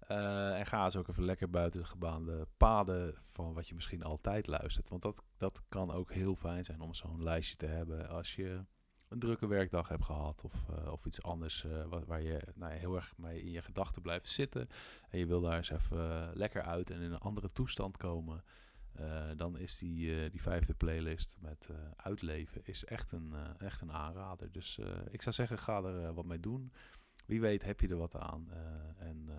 en 0.08 0.66
ga 0.66 0.86
eens 0.86 0.96
ook 0.96 1.08
even 1.08 1.24
lekker 1.24 1.50
buiten 1.50 1.82
de 1.82 1.88
gebaande 1.88 2.48
paden 2.58 3.14
van 3.22 3.54
wat 3.54 3.68
je 3.68 3.76
misschien 3.76 4.04
altijd 4.04 4.48
luistert. 4.48 4.90
Want 4.90 5.02
dat, 5.02 5.24
dat 5.38 5.62
kan 5.70 5.92
ook 5.92 6.14
heel 6.14 6.36
fijn 6.36 6.66
zijn 6.66 6.82
om 6.82 6.94
zo'n 6.94 7.24
lijstje 7.24 7.56
te 7.56 7.66
hebben 7.66 8.10
als 8.10 8.36
je 8.36 8.66
een 9.10 9.20
drukke 9.20 9.48
werkdag 9.48 9.88
hebt 9.88 10.06
gehad 10.06 10.44
of, 10.44 10.66
uh, 10.70 10.92
of 10.92 11.06
iets 11.06 11.24
anders 11.24 11.64
uh, 11.64 11.86
wat, 11.86 12.06
waar 12.06 12.22
je 12.22 12.40
nou, 12.56 12.74
heel 12.74 12.96
erg 12.96 13.14
mee 13.18 13.42
in 13.42 13.52
je 13.52 13.62
gedachten 13.62 14.02
blijft 14.02 14.28
zitten 14.28 14.68
en 15.10 15.20
je 15.20 15.26
wil 15.26 15.42
daar 15.42 15.58
eens 15.58 15.70
even 15.70 16.32
lekker 16.34 16.62
uit 16.62 16.90
en 16.90 17.02
in 17.02 17.12
een 17.12 17.20
andere 17.20 17.50
toestand 17.50 17.98
komen, 17.98 18.44
dan 19.36 19.58
is 19.58 19.78
die, 19.78 20.30
die 20.30 20.42
vijfde 20.42 20.74
playlist 20.74 21.38
met 21.40 21.70
uitleven 21.96 22.62
is 22.66 22.86
echt 22.86 23.12
een, 23.12 23.34
echt 23.58 23.82
een 23.82 23.92
aanrader. 23.92 24.52
Dus 24.52 24.80
ik 25.10 25.22
zou 25.22 25.36
zeggen, 25.36 25.58
ga 25.58 25.84
er 25.84 26.14
wat 26.14 26.26
mee 26.26 26.40
doen. 26.40 26.72
Wie 27.30 27.42
weet 27.42 27.63
heb 27.63 27.80
je 27.80 27.88
er 27.88 27.98
wat 27.98 28.15
aan. 28.15 28.48
en 28.98 29.30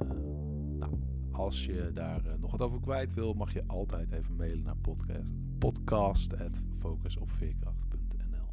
nou, 0.79 0.98
als 1.31 1.64
je 1.64 1.90
daar 1.92 2.38
nog 2.38 2.50
wat 2.50 2.61
over 2.61 2.81
kwijt 2.81 3.14
wil, 3.14 3.33
mag 3.33 3.53
je 3.53 3.64
altijd 3.66 4.11
even 4.11 4.37
mailen 4.37 4.62
naar 4.62 4.76
podcast, 4.76 5.31
podcast.focusopveerkracht.nl 5.59 8.48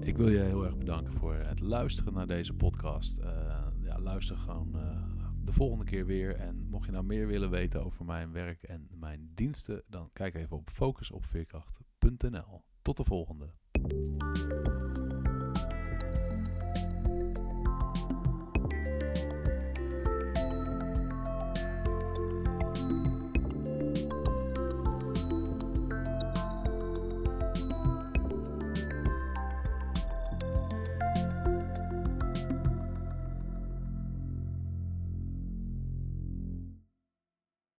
ik 0.00 0.16
wil 0.16 0.28
je 0.28 0.38
heel 0.38 0.64
erg 0.64 0.78
bedanken 0.78 1.12
voor 1.12 1.34
het 1.34 1.60
luisteren 1.60 2.12
naar 2.12 2.26
deze 2.26 2.54
podcast. 2.54 3.20
Ja, 3.80 3.98
luister 3.98 4.36
gewoon 4.36 4.76
de 5.44 5.52
volgende 5.52 5.84
keer 5.84 6.06
weer. 6.06 6.36
En 6.36 6.68
mocht 6.68 6.86
je 6.86 6.92
nou 6.92 7.04
meer 7.04 7.26
willen 7.26 7.50
weten 7.50 7.84
over 7.84 8.04
mijn 8.04 8.32
werk 8.32 8.62
en 8.62 8.88
mijn 8.94 9.30
diensten, 9.34 9.82
dan 9.86 10.10
kijk 10.12 10.34
even 10.34 10.56
op 10.56 10.70
focusopveerkracht.nl. 10.70 12.64
Tot 12.84 12.96
de 12.96 13.04
volgende. 13.04 13.50